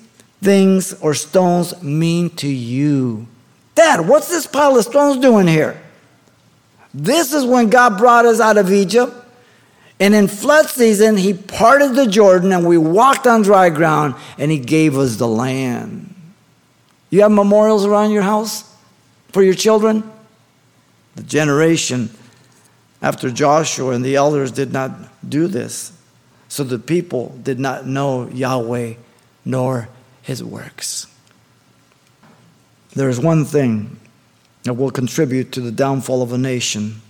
things 0.44 0.94
or 0.94 1.14
stones 1.14 1.82
mean 1.82 2.30
to 2.32 2.48
you? 2.48 3.28
Dad, 3.76 4.08
what's 4.08 4.30
this 4.30 4.46
pile 4.46 4.78
of 4.78 4.84
stones 4.84 5.22
doing 5.22 5.48
here? 5.48 5.82
This 6.94 7.34
is 7.34 7.46
when 7.46 7.70
God 7.70 7.98
brought 7.98 8.26
us 8.26 8.40
out 8.40 8.58
of 8.58 8.72
Egypt. 8.72 9.14
And 10.00 10.14
in 10.14 10.28
flood 10.28 10.68
season, 10.68 11.18
He 11.18 11.34
parted 11.34 11.96
the 11.96 12.08
Jordan 12.08 12.52
and 12.52 12.68
we 12.68 12.78
walked 12.78 13.26
on 13.26 13.42
dry 13.42 13.70
ground 13.70 14.16
and 14.38 14.52
He 14.52 14.60
gave 14.60 14.98
us 14.98 15.16
the 15.16 15.28
land. 15.28 16.14
You 17.10 17.22
have 17.22 17.32
memorials 17.32 17.86
around 17.86 18.12
your 18.12 18.24
house 18.24 18.76
for 19.30 19.44
your 19.44 19.54
children? 19.54 20.10
The 21.16 21.24
generation 21.24 22.10
after 23.02 23.30
Joshua 23.30 23.92
and 23.92 24.04
the 24.04 24.16
elders 24.16 24.52
did 24.52 24.74
not 24.74 24.92
do 25.28 25.48
this. 25.48 25.92
So 26.48 26.64
the 26.64 26.80
people 26.80 27.38
did 27.42 27.60
not 27.60 27.86
know 27.86 28.28
Yahweh 28.30 28.96
nor 29.46 29.90
his 30.24 30.44
works. 30.44 31.06
There 32.96 33.10
is 33.10 33.20
one 33.20 33.46
thing 33.46 34.00
that 34.64 34.74
will 34.74 34.92
contribute 34.92 35.52
to 35.52 35.62
the 35.62 35.72
downfall 35.72 36.24
of 36.24 36.34
a 36.34 36.38
nation 36.38 37.02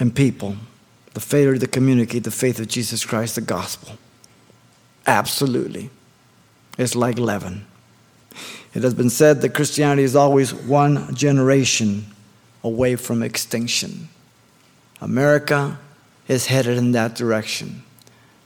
and 0.00 0.14
people 0.14 0.56
the 1.14 1.20
failure 1.20 1.56
to 1.56 1.66
communicate 1.66 2.24
the 2.24 2.30
faith 2.30 2.58
of 2.58 2.66
Jesus 2.66 3.06
Christ, 3.06 3.36
the 3.36 3.40
gospel. 3.40 3.96
Absolutely. 5.06 5.90
It's 6.76 6.96
like 6.96 7.18
leaven. 7.18 7.66
It 8.74 8.82
has 8.82 8.94
been 8.94 9.10
said 9.10 9.40
that 9.40 9.50
Christianity 9.50 10.02
is 10.02 10.16
always 10.16 10.52
one 10.52 11.14
generation 11.14 12.06
away 12.64 12.96
from 12.96 13.22
extinction. 13.22 14.08
America 15.00 15.78
is 16.26 16.46
headed 16.46 16.78
in 16.78 16.92
that 16.92 17.14
direction. 17.14 17.84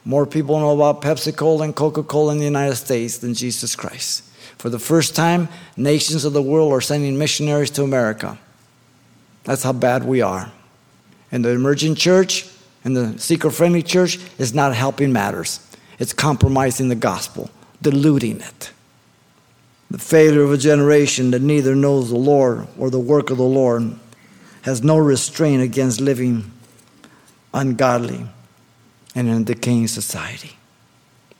More 0.05 0.27
people 0.27 0.59
know 0.59 0.75
about 0.75 1.03
Pepsi 1.03 1.37
Cola 1.37 1.65
and 1.65 1.77
Coca 1.77 2.03
Cola 2.03 2.33
in 2.33 2.39
the 2.39 2.45
United 2.45 2.77
States 2.77 3.19
than 3.19 3.35
Jesus 3.35 3.77
Christ. 3.77 4.25
For 4.57 4.71
the 4.71 4.79
first 4.79 5.15
time, 5.15 5.49
nations 5.77 6.25
of 6.25 6.33
the 6.33 6.43
world 6.43 6.73
are 6.73 6.81
sending 6.81 7.19
missionaries 7.19 7.71
to 7.73 7.83
America. 7.83 8.39
That's 9.45 9.63
how 9.63 9.73
bad 9.73 10.05
we 10.05 10.21
are. 10.21 10.51
And 11.31 11.45
the 11.45 11.51
emerging 11.51 11.95
church 11.95 12.47
and 12.85 12.97
the 12.97 13.19
seeker 13.19 13.51
friendly 13.51 13.83
church 13.83 14.19
is 14.39 14.55
not 14.55 14.75
helping 14.75 15.13
matters, 15.13 15.61
it's 15.99 16.13
compromising 16.13 16.89
the 16.89 16.95
gospel, 16.95 17.51
diluting 17.83 18.41
it. 18.41 18.73
The 19.91 19.99
failure 19.99 20.43
of 20.43 20.53
a 20.53 20.59
generation 20.59 21.31
that 21.31 21.43
neither 21.43 21.75
knows 21.75 22.11
the 22.11 22.17
Lord 22.17 22.67
or 22.79 22.91
the 22.91 22.99
work 22.99 23.31
of 23.31 23.39
the 23.39 23.43
Lord 23.43 23.95
has 24.63 24.83
no 24.83 24.99
restraint 24.99 25.63
against 25.63 26.01
living 26.01 26.51
ungodly 27.55 28.27
and 29.15 29.29
in 29.29 29.43
a 29.43 29.45
decaying 29.45 29.89
society. 29.89 30.57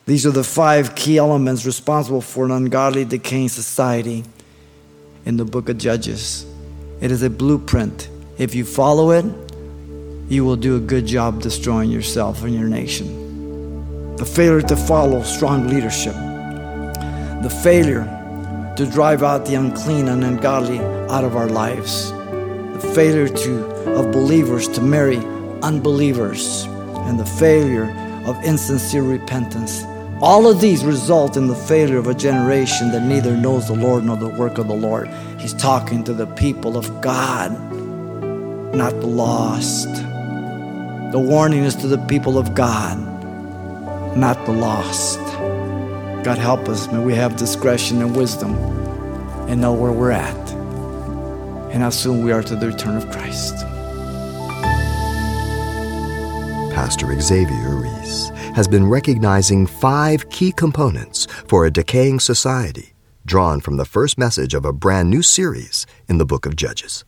These 0.05 0.25
are 0.25 0.31
the 0.31 0.43
five 0.43 0.95
key 0.95 1.17
elements 1.17 1.65
responsible 1.65 2.21
for 2.21 2.45
an 2.45 2.51
ungodly, 2.51 3.05
decaying 3.05 3.49
society 3.49 4.23
in 5.25 5.37
the 5.37 5.45
book 5.45 5.69
of 5.69 5.77
Judges. 5.77 6.45
It 6.99 7.11
is 7.11 7.21
a 7.21 7.29
blueprint. 7.29 8.09
If 8.39 8.55
you 8.55 8.65
follow 8.65 9.11
it, 9.11 9.25
you 10.27 10.43
will 10.45 10.55
do 10.55 10.77
a 10.77 10.79
good 10.79 11.05
job 11.05 11.41
destroying 11.41 11.91
yourself 11.91 12.43
and 12.43 12.55
your 12.55 12.67
nation. 12.67 14.15
The 14.15 14.25
failure 14.25 14.61
to 14.63 14.75
follow 14.75 15.21
strong 15.23 15.67
leadership, 15.67 16.15
the 17.43 17.59
failure 17.61 18.03
to 18.77 18.85
drive 18.85 19.23
out 19.23 19.45
the 19.45 19.55
unclean 19.55 20.07
and 20.07 20.23
ungodly 20.23 20.79
out 20.79 21.23
of 21.23 21.35
our 21.35 21.49
lives, 21.49 22.11
the 22.11 22.91
failure 22.95 23.27
to, 23.27 23.65
of 23.93 24.11
believers 24.11 24.67
to 24.69 24.81
marry 24.81 25.17
unbelievers 25.61 26.67
and 27.09 27.19
the 27.19 27.25
failure 27.25 27.91
of 28.25 28.41
insincere 28.43 29.01
repentance. 29.01 29.83
All 30.21 30.47
of 30.47 30.61
these 30.61 30.85
result 30.85 31.35
in 31.35 31.47
the 31.47 31.55
failure 31.55 31.97
of 31.97 32.07
a 32.07 32.13
generation 32.13 32.91
that 32.91 33.01
neither 33.01 33.35
knows 33.35 33.67
the 33.67 33.73
Lord 33.73 34.03
nor 34.05 34.15
the 34.15 34.27
work 34.27 34.59
of 34.59 34.67
the 34.67 34.75
Lord. 34.75 35.09
He's 35.39 35.53
talking 35.53 36.03
to 36.03 36.13
the 36.13 36.27
people 36.27 36.77
of 36.77 37.01
God, 37.01 37.51
not 38.75 38.91
the 39.01 39.07
lost. 39.07 39.91
The 41.11 41.19
warning 41.19 41.63
is 41.63 41.75
to 41.77 41.87
the 41.87 41.97
people 41.97 42.37
of 42.37 42.53
God, 42.53 42.97
not 44.15 44.45
the 44.45 44.53
lost. 44.53 45.19
God 46.23 46.37
help 46.37 46.69
us. 46.69 46.91
May 46.91 46.99
we 46.99 47.15
have 47.15 47.35
discretion 47.35 48.01
and 48.01 48.15
wisdom 48.15 48.53
and 49.49 49.59
know 49.59 49.73
where 49.73 49.91
we're 49.91 50.11
at 50.11 50.51
and 51.71 51.81
how 51.81 51.89
soon 51.89 52.23
we 52.23 52.31
are 52.31 52.43
to 52.43 52.55
the 52.55 52.67
return 52.67 52.97
of 52.97 53.09
Christ. 53.09 53.65
Pastor 56.79 57.19
Xavier 57.19 57.75
Reese 57.75 58.29
has 58.55 58.65
been 58.65 58.87
recognizing 58.87 59.67
five 59.67 60.29
key 60.29 60.53
components 60.53 61.27
for 61.45 61.65
a 61.65 61.71
decaying 61.71 62.21
society, 62.21 62.93
drawn 63.25 63.59
from 63.59 63.75
the 63.75 63.83
first 63.83 64.17
message 64.17 64.53
of 64.53 64.63
a 64.63 64.71
brand 64.71 65.09
new 65.09 65.21
series 65.21 65.85
in 66.07 66.19
the 66.19 66.25
book 66.25 66.45
of 66.45 66.55
Judges. 66.55 67.03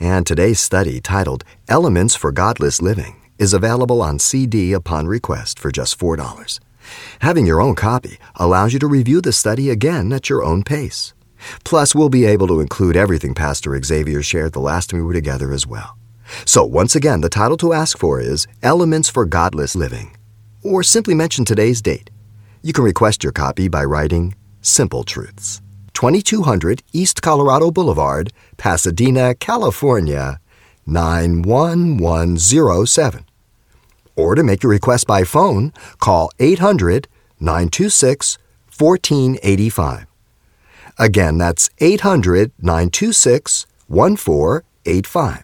And 0.00 0.26
today's 0.26 0.60
study, 0.60 0.98
titled 0.98 1.44
Elements 1.68 2.16
for 2.16 2.32
Godless 2.32 2.80
Living, 2.80 3.16
is 3.38 3.52
available 3.52 4.00
on 4.00 4.18
CD 4.18 4.72
upon 4.72 5.08
request 5.08 5.58
for 5.58 5.70
just 5.70 5.98
$4. 5.98 6.58
Having 7.18 7.44
your 7.44 7.60
own 7.60 7.74
copy 7.74 8.16
allows 8.36 8.72
you 8.72 8.78
to 8.78 8.86
review 8.86 9.20
the 9.20 9.32
study 9.32 9.68
again 9.68 10.10
at 10.10 10.30
your 10.30 10.42
own 10.42 10.64
pace. 10.64 11.12
Plus, 11.64 11.94
we'll 11.94 12.08
be 12.08 12.24
able 12.24 12.48
to 12.48 12.60
include 12.60 12.96
everything 12.96 13.34
Pastor 13.34 13.78
Xavier 13.82 14.22
shared 14.22 14.54
the 14.54 14.60
last 14.60 14.88
time 14.88 15.00
we 15.00 15.04
were 15.04 15.12
together 15.12 15.52
as 15.52 15.66
well. 15.66 15.98
So, 16.44 16.64
once 16.64 16.96
again, 16.96 17.20
the 17.20 17.28
title 17.28 17.56
to 17.58 17.72
ask 17.72 17.98
for 17.98 18.20
is 18.20 18.48
Elements 18.62 19.08
for 19.08 19.24
Godless 19.24 19.76
Living, 19.76 20.16
or 20.62 20.82
simply 20.82 21.14
mention 21.14 21.44
today's 21.44 21.80
date. 21.82 22.10
You 22.62 22.72
can 22.72 22.84
request 22.84 23.22
your 23.22 23.32
copy 23.32 23.68
by 23.68 23.84
writing 23.84 24.34
Simple 24.62 25.04
Truths, 25.04 25.60
2200 25.92 26.82
East 26.92 27.22
Colorado 27.22 27.70
Boulevard, 27.70 28.32
Pasadena, 28.56 29.34
California, 29.34 30.40
91107. 30.86 33.26
Or 34.16 34.34
to 34.34 34.42
make 34.42 34.62
your 34.62 34.70
request 34.70 35.06
by 35.06 35.24
phone, 35.24 35.72
call 35.98 36.30
800 36.38 37.08
926 37.40 38.38
1485. 38.76 40.06
Again, 40.98 41.38
that's 41.38 41.70
800 41.78 42.52
926 42.58 43.66
1485. 43.88 45.43